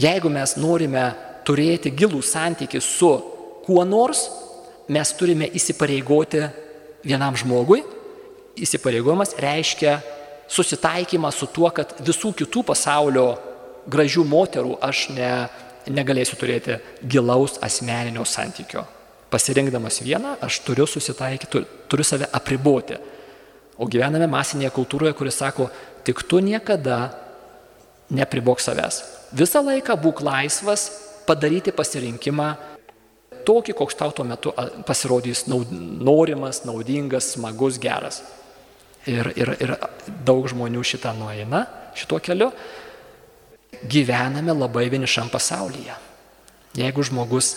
Jeigu 0.00 0.32
mes 0.32 0.56
norime 0.58 1.04
turėti 1.46 1.92
gilų 1.94 2.22
santykį 2.24 2.80
su 2.82 3.12
kuo 3.66 3.84
nors, 3.86 4.26
mes 4.88 5.12
turime 5.18 5.46
įsipareigoti 5.56 6.42
vienam 7.06 7.36
žmogui. 7.38 7.84
Įsipareigojimas 8.56 9.36
reiškia 9.38 9.98
susitaikymą 10.48 11.30
su 11.34 11.48
tuo, 11.52 11.70
kad 11.74 11.94
visų 12.02 12.32
kitų 12.40 12.64
pasaulio 12.66 13.28
gražių 13.90 14.24
moterų 14.26 14.78
aš 14.82 15.08
ne, 15.14 15.30
negalėsiu 15.92 16.38
turėti 16.40 16.78
gilaus 17.02 17.58
asmeninio 17.62 18.24
santykio. 18.26 18.84
Pasirinkdamas 19.30 20.00
vieną, 20.04 20.36
aš 20.42 20.60
turiu 20.66 20.86
susitaikyti, 20.86 21.64
turiu 21.90 22.06
save 22.06 22.28
apriboti. 22.32 22.98
O 23.76 23.88
gyvename 23.90 24.28
masinėje 24.30 24.70
kultūroje, 24.72 25.12
kuris 25.18 25.36
sako, 25.42 25.68
tik 26.06 26.22
tu 26.28 26.40
niekada 26.40 27.10
nepribok 28.10 28.62
savęs. 28.62 29.02
Visą 29.36 29.60
laiką 29.66 29.98
būk 30.00 30.22
laisvas 30.24 30.86
padaryti 31.26 31.74
pasirinkimą 31.74 32.48
tokį, 33.46 33.74
koks 33.78 33.98
tau 33.98 34.14
tuo 34.14 34.24
metu 34.26 34.52
pasirodys 34.86 35.44
norimas, 35.50 36.64
naudingas, 36.66 37.32
smagus, 37.34 37.78
geras. 37.82 38.22
Ir, 39.06 39.30
ir, 39.38 39.52
ir 39.62 39.74
daug 40.26 40.48
žmonių 40.50 40.82
šitą 40.86 41.12
nueina, 41.14 41.66
šituo 41.98 42.18
keliu. 42.22 42.50
Gyvename 43.84 44.54
labai 44.56 44.88
vienišam 44.92 45.28
pasaulyje. 45.32 45.94
Jeigu 46.76 47.04
žmogus 47.04 47.52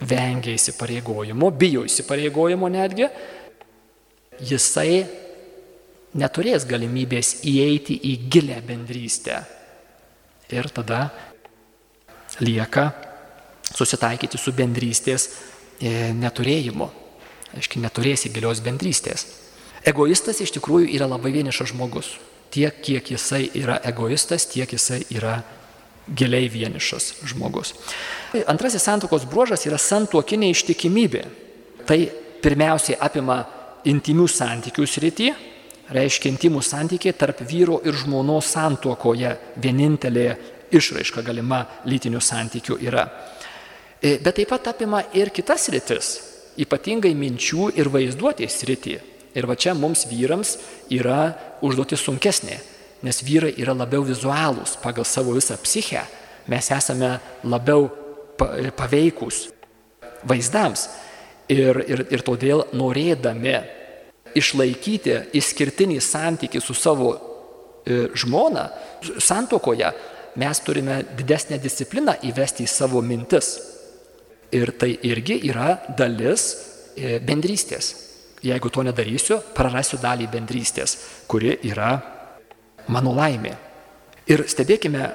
vengia 0.00 0.54
įsipareigojimo, 0.56 1.50
bijo 1.56 1.84
įsipareigojimo 1.88 2.68
netgi, 2.72 3.08
jisai 4.40 5.06
neturės 6.16 6.66
galimybės 6.68 7.40
įeiti 7.48 7.96
į 8.10 8.14
gilę 8.32 8.60
bendrystę. 8.64 9.40
Ir 10.52 10.68
tada 10.70 11.08
lieka 12.40 12.90
susitaikyti 13.74 14.38
su 14.38 14.52
bendrystės 14.56 15.28
e, 15.80 16.12
neturėjimu. 16.16 16.88
Aiškiai, 17.56 17.82
neturėsi 17.82 18.30
gilios 18.34 18.60
bendrystės. 18.64 19.26
Egoistas 19.86 20.40
iš 20.42 20.52
tikrųjų 20.56 20.90
yra 20.96 21.08
labai 21.08 21.32
vienišas 21.34 21.72
žmogus. 21.72 22.16
Tiek, 22.56 22.78
kiek 22.80 23.10
jisai 23.12 23.50
yra 23.60 23.76
egoistas, 23.84 24.46
tiek 24.48 24.70
jisai 24.72 25.02
yra 25.12 25.36
giliai 26.08 26.48
vienišas 26.48 27.10
žmogus. 27.28 27.74
Antrasis 28.48 28.86
santokos 28.86 29.26
bruožas 29.28 29.66
yra 29.68 29.76
santuokinė 29.76 30.48
ištikimybė. 30.54 31.22
Tai 31.86 31.98
pirmiausiai 32.40 32.96
apima 33.02 33.42
intimių 33.86 34.26
santykių 34.30 34.86
srity, 34.88 35.28
reiškia 35.92 36.32
intimų 36.32 36.62
santykiai 36.64 37.14
tarp 37.18 37.42
vyro 37.46 37.82
ir 37.84 37.94
žmonos 38.00 38.48
santuokoje 38.56 39.34
vienintelė 39.62 40.28
išraiška 40.74 41.22
galima 41.26 41.60
lytinių 41.86 42.22
santykių 42.24 42.78
yra. 42.88 43.04
E, 44.00 44.16
bet 44.22 44.40
taip 44.40 44.50
pat 44.54 44.72
apima 44.72 45.02
ir 45.14 45.30
kitas 45.34 45.68
rytis, 45.74 46.14
ypatingai 46.56 47.12
minčių 47.18 47.70
ir 47.76 47.92
vaizduotės 47.92 48.58
rytį. 48.68 48.96
Ir 49.36 49.46
va 49.48 49.56
čia 49.58 49.74
mums 49.76 50.06
vyrams 50.08 50.56
yra 50.96 51.34
užduotis 51.64 52.00
sunkesnė, 52.06 52.56
nes 53.04 53.20
vyrai 53.24 53.52
yra 53.60 53.74
labiau 53.76 54.04
vizualūs 54.06 54.78
pagal 54.80 55.04
savo 55.04 55.34
visą 55.36 55.58
psichę, 55.60 56.06
mes 56.48 56.70
esame 56.72 57.18
labiau 57.44 57.90
paveikus 58.76 59.46
vaizdams. 60.24 60.88
Ir, 61.46 61.78
ir, 61.86 62.00
ir 62.10 62.22
todėl 62.26 62.64
norėdami 62.74 63.54
išlaikyti 64.34 65.14
išskirtinį 65.38 66.00
santykį 66.02 66.58
su 66.58 66.74
savo 66.74 67.12
e, 67.14 68.08
žmona, 68.18 68.64
santokoje, 69.22 69.92
mes 70.36 70.62
turime 70.66 71.04
didesnę 71.16 71.60
discipliną 71.62 72.16
įvesti 72.26 72.66
į 72.66 72.72
savo 72.72 72.98
mintis. 73.04 73.52
Ir 74.54 74.74
tai 74.78 74.92
irgi 75.06 75.38
yra 75.52 75.76
dalis 75.98 76.48
e, 76.96 77.20
bendrystės. 77.22 78.05
Jeigu 78.46 78.70
to 78.70 78.84
nedarysiu, 78.86 79.40
prarasiu 79.56 79.98
dalį 80.02 80.28
bendrystės, 80.30 80.98
kuri 81.26 81.56
yra 81.66 81.94
mano 82.92 83.14
laimė. 83.16 83.56
Ir 84.30 84.44
stebėkime, 84.50 85.08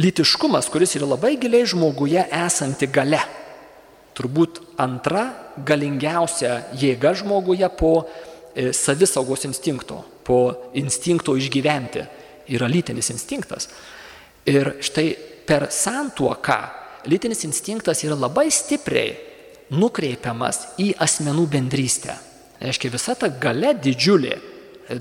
lytiškumas, 0.00 0.70
kuris 0.72 0.94
yra 0.96 1.08
labai 1.10 1.34
giliai 1.40 1.66
žmoguje 1.68 2.24
esanti 2.46 2.88
gale 2.92 3.20
turbūt 4.18 4.60
antra 4.82 5.28
galingiausia 5.66 6.72
jėga 6.78 7.14
žmoguje 7.20 7.68
po 7.78 7.92
e, 8.02 8.72
savisaugos 8.74 9.46
instinkto, 9.46 10.00
po 10.26 10.70
instinkto 10.78 11.36
išgyventi 11.38 12.02
yra 12.56 12.68
lytinis 12.70 13.12
instinktas. 13.14 13.68
Ir 14.48 14.78
štai 14.82 15.08
per 15.46 15.68
santuoką 15.72 16.58
lytinis 17.08 17.44
instinktas 17.46 18.02
yra 18.06 18.18
labai 18.18 18.48
stipriai 18.52 19.14
nukreipiamas 19.78 20.80
į 20.82 20.94
asmenų 21.04 21.44
bendrystę. 21.52 22.16
Reiškia, 22.60 22.90
visa 22.90 23.14
ta 23.14 23.28
gale 23.30 23.74
didžiulė, 23.78 24.38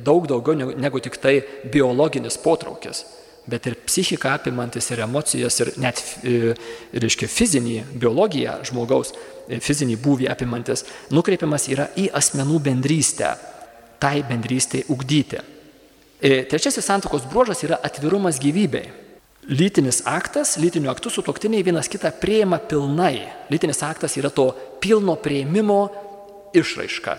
daug 0.03 0.27
daugiau 0.29 0.57
negu, 0.57 0.75
negu 0.77 1.01
tik 1.01 1.17
tai 1.21 1.39
biologinis 1.73 2.37
potraukis 2.41 3.05
bet 3.47 3.67
ir 3.67 3.77
psichiką 3.87 4.33
apimantis 4.35 4.89
ir 4.91 5.01
emocijas 5.05 5.61
ir 5.63 5.71
net, 5.79 6.01
e, 6.27 6.53
reiškia, 6.99 7.29
fizinį, 7.31 7.77
biologiją 7.95 8.57
žmogaus, 8.67 9.13
fizinį 9.63 9.95
būvį 10.03 10.27
apimantis, 10.31 10.83
nukreipiamas 11.15 11.69
yra 11.71 11.87
į 11.95 12.09
asmenų 12.19 12.59
bendrystę, 12.67 13.31
tai 14.03 14.19
bendrystėj 14.27 14.89
ugdyti. 14.91 15.39
E, 16.19 16.43
trečiasis 16.49 16.85
santokos 16.85 17.27
bruožas 17.31 17.63
yra 17.63 17.79
atvirumas 17.83 18.41
gyvybei. 18.43 18.89
Lytinis 19.47 20.01
aktas, 20.03 20.57
lytiniu 20.59 20.91
aktu 20.91 21.07
sutoktiniai 21.13 21.63
vienas 21.63 21.87
kitą 21.87 22.11
prieima 22.19 22.59
pilnai. 22.59 23.29
Lytinis 23.47 23.79
aktas 23.87 24.17
yra 24.19 24.27
to 24.27 24.49
pilno 24.83 25.15
prieimimo 25.15 25.85
išraiška. 26.51 27.15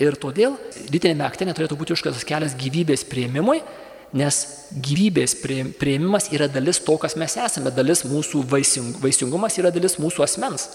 Ir 0.00 0.16
todėl 0.20 0.56
lytinėme 0.88 1.24
akte 1.26 1.46
neturėtų 1.46 1.76
būti 1.78 1.94
užkastas 1.96 2.24
kelias 2.26 2.56
gyvybės 2.58 3.04
prieimimui, 3.08 3.60
nes 4.16 4.38
gyvybės 4.72 5.34
prieimimas 5.42 6.28
yra 6.32 6.48
dalis 6.52 6.80
to, 6.84 6.96
kas 7.00 7.16
mes 7.20 7.36
esame, 7.40 7.72
dalis 7.74 8.04
mūsų 8.08 8.44
vaising, 8.48 8.96
vaisingumas 9.02 9.56
yra 9.60 9.72
dalis 9.74 9.98
mūsų 10.00 10.24
asmens. 10.26 10.68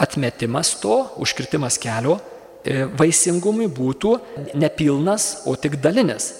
Atmetimas 0.00 0.74
to, 0.82 0.96
užkritimas 1.22 1.78
kelio 1.82 2.18
e, 2.18 2.84
vaisingumui 2.98 3.68
būtų 3.70 4.16
nepilnas, 4.58 5.44
o 5.46 5.54
tik 5.54 5.78
dalinis 5.82 6.32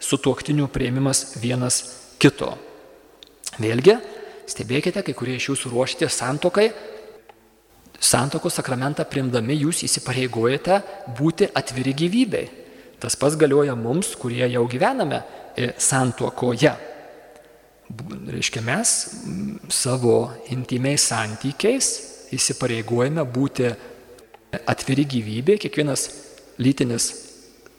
sutuoktinių 0.00 0.68
prieimimas 0.72 1.34
vienas 1.42 1.82
kito. 2.22 2.54
Vėlgi, 3.60 3.98
stebėkite, 4.50 5.02
kai 5.04 5.14
kurie 5.16 5.36
iš 5.38 5.50
jūsų 5.50 5.74
ruošite 5.74 6.08
santokai, 6.10 6.70
santokos 8.00 8.56
sakramentą 8.56 9.04
primdami 9.08 9.58
jūs 9.60 9.84
įsipareigojate 9.86 10.80
būti 11.18 11.50
atviri 11.54 11.94
gyvybei. 11.96 12.46
Tas 13.00 13.16
pats 13.16 13.36
galioja 13.40 13.76
mums, 13.76 14.14
kurie 14.20 14.44
jau 14.52 14.66
gyvename 14.68 15.22
santuokoje. 15.80 16.72
Reiškia, 18.30 18.62
mes 18.62 18.90
savo 19.72 20.16
intimiais 20.54 21.08
santykiais 21.10 21.88
įsipareigojame 22.36 23.24
būti 23.26 23.70
atviri 24.70 25.06
gyvybė, 25.10 25.56
kiekvienas 25.62 26.06
lytinis 26.62 27.08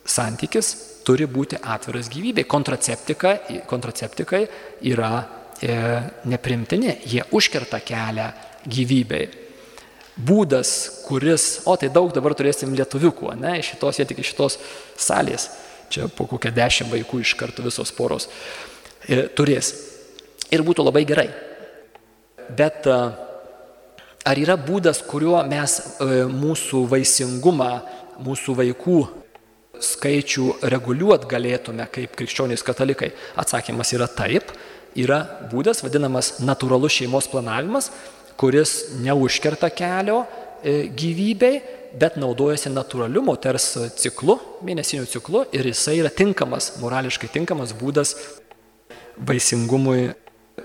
santykis 0.08 0.74
turi 1.08 1.28
būti 1.30 1.60
atviras 1.62 2.10
gyvybei. 2.12 2.48
Kontraceptika, 2.50 3.36
kontraceptikai 3.70 4.42
yra 4.92 5.12
e, 5.62 5.78
neprimtini, 6.30 6.98
jie 7.08 7.24
užkerta 7.32 7.82
kelią 7.86 8.28
gyvybei. 8.68 9.41
Būdas, 10.22 10.72
kuris, 11.08 11.62
o 11.66 11.76
tai 11.80 11.90
daug 11.94 12.12
dabar 12.14 12.36
turėsim 12.38 12.74
lietuviukų, 12.78 13.32
ne, 13.40 13.58
iš 13.62 13.74
šitos, 13.74 14.00
jie 14.00 14.06
tik 14.10 14.20
iš 14.22 14.34
šitos 14.34 14.58
salės, 15.00 15.48
čia 15.92 16.10
po 16.12 16.28
kokią 16.30 16.52
dešimt 16.56 16.92
vaikų 16.94 17.22
iš 17.24 17.34
karto 17.40 17.64
visos 17.66 17.94
poros 17.96 18.28
e, 19.08 19.24
turės. 19.36 19.72
Ir 20.52 20.66
būtų 20.68 20.84
labai 20.84 21.06
gerai. 21.08 21.30
Bet 22.58 22.88
e, 22.92 23.00
ar 24.28 24.42
yra 24.42 24.58
būdas, 24.60 25.02
kuriuo 25.08 25.40
mes 25.48 25.78
e, 25.80 26.24
mūsų 26.28 26.84
vaisingumą, 26.92 27.72
mūsų 28.22 28.58
vaikų 28.60 29.00
skaičių 29.82 30.48
reguliuot 30.70 31.26
galėtume 31.30 31.88
kaip 31.94 32.14
krikščionys 32.20 32.66
katalikai? 32.68 33.14
Atsakymas 33.42 33.96
yra 33.98 34.10
taip. 34.12 34.52
Yra 35.00 35.22
būdas 35.48 35.80
vadinamas 35.86 36.42
natūralus 36.44 36.98
šeimos 37.00 37.30
planavimas, 37.32 37.88
kuris 38.40 38.76
neužkerta 39.02 39.70
kelio 39.74 40.24
e, 40.64 40.88
gyvybei, 40.88 41.62
bet 42.00 42.16
naudojasi 42.22 42.72
natūraliu 42.72 43.24
moters 43.26 43.74
ciklu, 44.00 44.38
mėnesiniu 44.64 45.08
ciklu 45.10 45.44
ir 45.56 45.68
jisai 45.72 45.98
yra 46.00 46.12
tinkamas, 46.14 46.76
morališkai 46.84 47.32
tinkamas 47.34 47.76
būdas 47.76 48.16
vaisingumui 49.18 50.14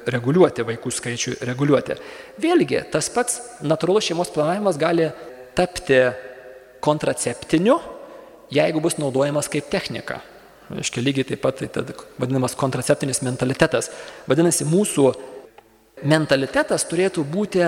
reguliuoti, 0.06 0.66
vaikų 0.66 0.92
skaičių 0.92 1.36
reguliuoti. 1.48 1.98
Vėlgi, 2.42 2.84
tas 2.92 3.10
pats 3.10 3.40
natūralus 3.66 4.06
šeimos 4.06 4.30
planavimas 4.34 4.78
gali 4.78 5.10
tapti 5.58 6.04
kontraceptiniu 6.84 7.80
jeigu 8.50 8.80
bus 8.80 8.98
naudojamas 8.98 9.48
kaip 9.50 9.70
technika. 9.70 10.20
Aiškiai, 10.70 11.04
lygiai 11.06 11.28
taip 11.28 11.42
pat 11.44 11.60
tai 11.62 11.84
vadinamas 12.18 12.56
kontraceptinis 12.58 13.22
mentalitetas. 13.22 13.90
Vadinasi, 14.26 14.66
mūsų 14.66 15.12
mentalitetas 16.04 16.84
turėtų 16.88 17.24
būti 17.28 17.62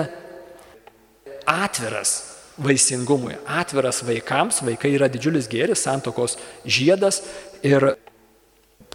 atviras 1.49 2.15
vaisingumui, 2.59 3.37
atviras 3.47 4.03
vaikams, 4.03 4.61
vaikai 4.67 4.91
yra 4.97 5.07
didžiulis 5.11 5.47
gėris, 5.49 5.81
santokos 5.85 6.35
žiedas 6.67 7.21
ir 7.63 7.93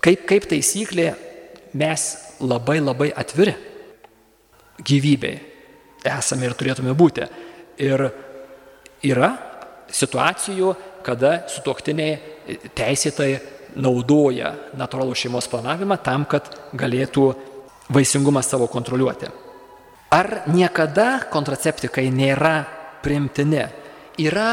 kaip, 0.05 0.27
kaip 0.29 0.47
taisyklė 0.51 1.15
mes 1.75 2.05
labai 2.45 2.79
labai 2.83 3.11
atviri 3.17 3.57
gyvybei 4.85 5.55
esame 6.05 6.49
ir 6.49 6.57
turėtume 6.59 6.95
būti. 6.97 7.27
Ir 7.83 8.05
yra 9.09 9.31
situacijų, 9.95 10.75
kada 11.05 11.45
sutoktiniai 11.51 12.61
teisėtai 12.77 13.33
naudoja 13.75 14.53
natūralų 14.79 15.17
šeimos 15.19 15.49
planavimą 15.51 15.99
tam, 16.05 16.27
kad 16.29 16.49
galėtų 16.77 17.27
vaisingumą 17.93 18.43
savo 18.43 18.69
kontroliuoti. 18.71 19.29
Ar 20.15 20.45
niekada 20.47 21.25
kontraceptikai 21.33 22.07
nėra 22.15 22.63
primtini? 23.03 23.65
Yra 24.23 24.53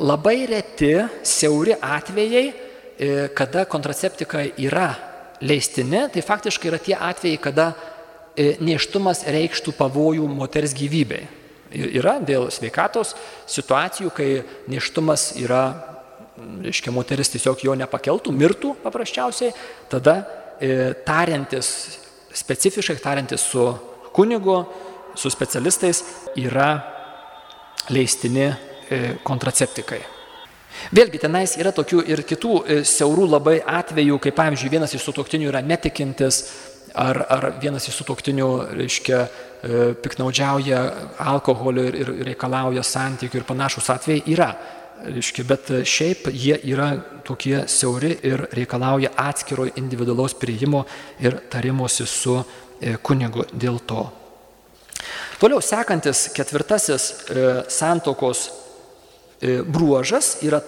labai 0.00 0.46
reti, 0.48 0.94
siauri 1.22 1.76
atvejai, 1.76 2.46
e, 2.48 3.28
kada 3.36 3.66
kontraceptikai 3.68 4.54
yra 4.64 4.94
leistini, 5.40 6.06
tai 6.12 6.22
faktiškai 6.24 6.70
yra 6.72 6.80
tie 6.80 6.96
atvejai, 6.96 7.40
kada 7.40 7.72
e, 8.36 8.56
neštumas 8.60 9.26
reikštų 9.28 9.76
pavojų 9.76 10.26
moters 10.28 10.74
gyvybei. 10.76 11.28
Yra 11.70 12.16
dėl 12.18 12.48
sveikatos 12.50 13.14
situacijų, 13.46 14.10
kai 14.10 14.28
neštumas 14.72 15.36
yra, 15.38 15.62
reiškia, 16.64 16.90
moteris 16.90 17.30
tiesiog 17.30 17.62
jo 17.62 17.76
nepakeltų, 17.78 18.32
mirtų 18.34 18.74
paprasčiausiai, 18.82 19.52
tada 19.92 20.22
e, 20.58 20.94
tariantis, 21.06 22.00
specifiškai 22.34 22.96
tariantis 23.02 23.44
su 23.52 23.66
kunigu, 24.12 24.64
su 25.14 25.30
specialistais, 25.30 26.04
yra 26.38 26.70
leistini 27.90 28.46
e, 28.46 29.00
kontraceptikai. 29.26 30.00
Vėlgi 30.94 31.20
tenais 31.20 31.56
yra 31.60 31.72
tokių 31.74 32.04
ir 32.08 32.22
kitų 32.26 32.56
e, 32.62 32.80
siaurų 32.86 33.26
labai 33.34 33.58
atvejų, 33.60 34.18
kaip 34.22 34.36
pavyzdžiui 34.38 34.72
vienas 34.72 34.94
iš 34.94 35.04
sutoktinių 35.08 35.50
yra 35.50 35.62
netikintis, 35.66 36.42
ar, 36.94 37.20
ar 37.28 37.46
vienas 37.62 37.86
iš 37.90 38.00
sutoktinių, 38.00 38.50
reiškia, 38.78 39.20
e, 39.20 39.80
piknaudžiauja 40.02 40.82
alkoholiu 41.32 41.86
ir, 41.90 41.98
ir 42.02 42.12
reikalauja 42.30 42.84
santykių 42.86 43.42
ir 43.42 43.48
panašus 43.48 43.90
atvejai 43.96 44.24
yra. 44.32 44.52
Reiškia, 45.00 45.44
bet 45.48 45.70
šiaip 45.88 46.28
jie 46.32 46.58
yra 46.72 46.90
tokie 47.24 47.62
siauri 47.70 48.12
ir 48.26 48.44
reikalauja 48.52 49.14
atskiro 49.16 49.64
individualaus 49.80 50.34
prieimo 50.36 50.84
ir 51.20 51.38
tarimosi 51.50 52.06
su 52.06 52.36
e, 52.36 52.96
kunigu 53.02 53.46
dėl 53.52 53.80
to. 53.88 54.04
Toliau 55.40 55.62
sekantis 55.64 56.28
ketvirtasis 56.36 57.08
e, 57.10 57.46
santokos 57.72 58.50
bruožas 59.40 60.34
yra 60.44 60.58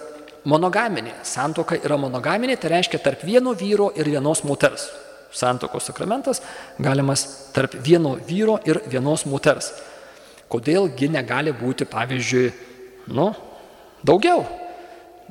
monogaminė. 0.49 1.19
Santoka 1.21 1.77
yra 1.77 1.99
monogaminė, 2.01 2.57
tai 2.57 2.71
reiškia 2.73 3.03
tarp 3.05 3.21
vieno 3.21 3.53
vyro 3.53 3.91
ir 3.93 4.09
vienos 4.09 4.41
moters 4.49 4.87
santokos 5.33 5.89
sakramentas 5.89 6.41
galimas 6.79 7.25
tarp 7.53 7.75
vieno 7.83 8.15
vyro 8.27 8.59
ir 8.65 8.81
vienos 8.87 9.25
moters. 9.25 9.71
Kodėlgi 10.49 11.09
negali 11.09 11.53
būti, 11.57 11.87
pavyzdžiui, 11.89 12.51
nu, 13.17 13.31
daugiau. 14.05 14.45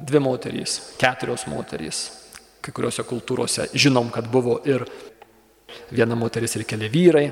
Dvi 0.02 0.20
moterys, 0.24 0.78
keturios 0.98 1.46
moterys. 1.46 2.04
Kai 2.62 2.74
kuriuose 2.74 3.04
kultūrose 3.06 3.68
žinom, 3.74 4.10
kad 4.14 4.28
buvo 4.30 4.58
ir 4.66 4.84
viena 5.92 6.16
moteris 6.18 6.56
ir 6.56 6.66
keli 6.68 6.88
vyrai. 6.92 7.26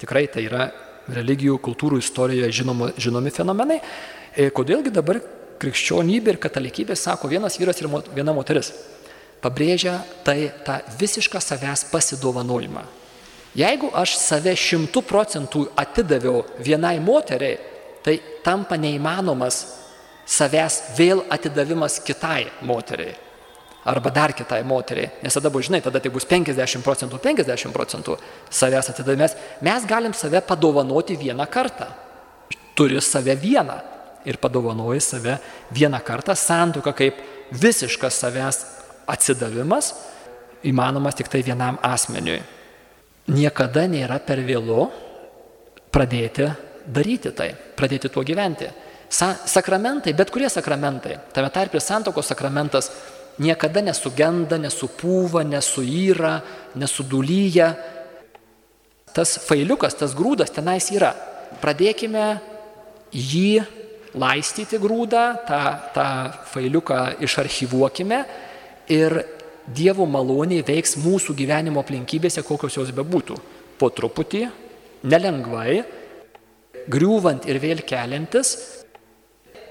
Tikrai 0.00 0.26
tai 0.32 0.46
yra 0.48 0.66
religijų, 1.12 1.58
kultūrų 1.62 2.00
istorijoje 2.02 2.52
žinomo, 2.62 2.90
žinomi 2.98 3.32
fenomenai. 3.34 3.78
E, 4.34 4.48
kodėlgi 4.54 4.92
dabar 4.94 5.20
krikščionybė 5.62 6.34
ir 6.34 6.40
katalikybė 6.42 6.96
sako 6.98 7.30
vienas 7.30 7.58
vyras 7.60 7.78
ir 7.82 7.90
viena 8.14 8.34
moteris 8.34 8.72
pabrėžia 9.42 9.98
tai 10.24 10.50
tą 10.64 10.78
visišką 10.98 11.40
savęs 11.42 11.86
pasidovanojimą. 11.90 12.84
Jeigu 13.58 13.90
aš 13.98 14.14
save 14.16 14.54
šimtų 14.56 15.02
procentų 15.04 15.66
atidaviau 15.76 16.44
vienai 16.62 16.96
moteriai, 17.04 17.58
tai 18.02 18.16
tampa 18.44 18.78
neįmanomas 18.80 19.58
savęs 20.26 20.80
vėl 20.98 21.24
atidavimas 21.30 21.98
kitai 22.04 22.46
moteriai. 22.66 23.14
Arba 23.84 24.12
dar 24.14 24.30
kitai 24.32 24.60
moteriai. 24.62 25.10
Nes 25.24 25.34
tada 25.34 25.50
bus, 25.50 25.66
žinai, 25.66 25.80
tada 25.82 25.98
tai 25.98 26.10
bus 26.14 26.26
50 26.28 26.84
procentų, 26.86 27.18
50 27.18 27.74
procentų 27.74 28.16
savęs 28.50 28.92
atidavimas. 28.92 29.34
Mes 29.60 29.86
galim 29.90 30.14
save 30.14 30.42
padovanoti 30.46 31.16
vieną 31.18 31.48
kartą. 31.50 31.90
Turi 32.78 33.00
save 33.02 33.34
vieną. 33.36 33.80
Ir 34.24 34.38
padovanoji 34.38 35.02
save 35.02 35.38
vieną 35.74 35.98
kartą. 36.06 36.36
Santuoka 36.38 36.94
kaip 36.94 37.18
visiškas 37.50 38.22
savęs 38.22 38.62
atsidavimas 39.10 39.92
įmanomas 40.62 41.16
tik 41.18 41.30
tai 41.30 41.42
vienam 41.42 41.78
asmeniui. 41.82 42.40
Niekada 43.32 43.86
nėra 43.90 44.18
per 44.22 44.42
vėlu 44.46 44.88
pradėti 45.94 46.48
daryti 46.86 47.30
tai, 47.36 47.52
pradėti 47.78 48.10
tuo 48.10 48.24
gyventi. 48.26 48.68
Sa 49.12 49.34
sakramentai, 49.44 50.14
bet 50.16 50.30
kurie 50.32 50.48
sakramentai, 50.48 51.18
tame 51.36 51.50
tarp 51.52 51.74
ir 51.76 51.84
santokos 51.84 52.30
sakramentas, 52.32 52.88
niekada 53.42 53.82
nesugenda, 53.84 54.56
nesupūva, 54.60 55.42
nesuyra, 55.44 56.38
nesudulyja. 56.80 57.74
Tas 59.12 59.36
failiukas, 59.44 59.98
tas 60.00 60.16
grūdas 60.16 60.54
tenais 60.56 60.88
yra. 60.94 61.12
Pradėkime 61.60 62.24
jį 63.12 63.60
laistyti 64.16 64.80
grūdą, 64.80 65.26
tą, 65.44 65.60
tą 65.92 66.08
failiuką 66.54 67.04
išarchyvuokime 67.28 68.24
ir 68.92 69.20
Dievo 69.62 70.08
maloniai 70.10 70.64
veiks 70.66 70.96
mūsų 70.98 71.36
gyvenimo 71.38 71.84
aplinkybėse, 71.84 72.42
kokios 72.42 72.80
jos 72.80 72.88
bebūtų. 72.96 73.36
Po 73.78 73.92
truputį, 73.94 74.40
nelengvai, 75.06 75.76
griūvant 76.90 77.46
ir 77.46 77.60
vėl 77.62 77.84
keliantis, 77.86 78.56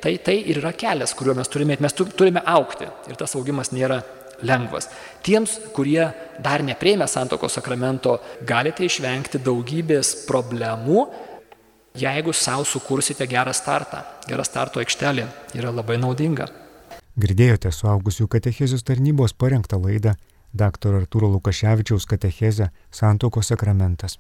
tai 0.01 0.17
tai 0.23 0.37
ir 0.41 0.61
yra 0.61 0.73
kelias, 0.73 1.13
kuriuo 1.17 1.35
mes 1.37 1.49
turime, 1.51 1.77
mes 1.79 1.95
turime 1.95 2.43
aukti. 2.45 2.87
Ir 3.09 3.19
tas 3.19 3.35
augimas 3.37 3.71
nėra 3.75 4.01
lengvas. 4.47 4.89
Tiems, 5.25 5.57
kurie 5.75 6.03
dar 6.41 6.63
neprieimė 6.65 7.07
santokos 7.09 7.59
sakramento, 7.59 8.17
galite 8.47 8.85
išvengti 8.87 9.41
daugybės 9.45 10.15
problemų, 10.29 11.05
jeigu 12.01 12.33
savo 12.33 12.65
sukursite 12.65 13.27
gerą 13.29 13.53
startą. 13.53 14.01
Gerą 14.27 14.45
starto 14.47 14.81
aikštelė 14.81 15.27
yra 15.59 15.73
labai 15.75 15.99
naudinga. 16.01 16.49
Girdėjote 17.21 17.73
suaugusių 17.75 18.27
katechezijos 18.31 18.85
tarnybos 18.87 19.33
parengtą 19.35 19.77
laidą 19.81 20.15
dr. 20.53 20.95
Arturo 20.95 21.27
Lukaševičiaus 21.27 22.05
katechezę 22.05 22.69
Santokos 22.91 23.51
sakramentas. 23.51 24.19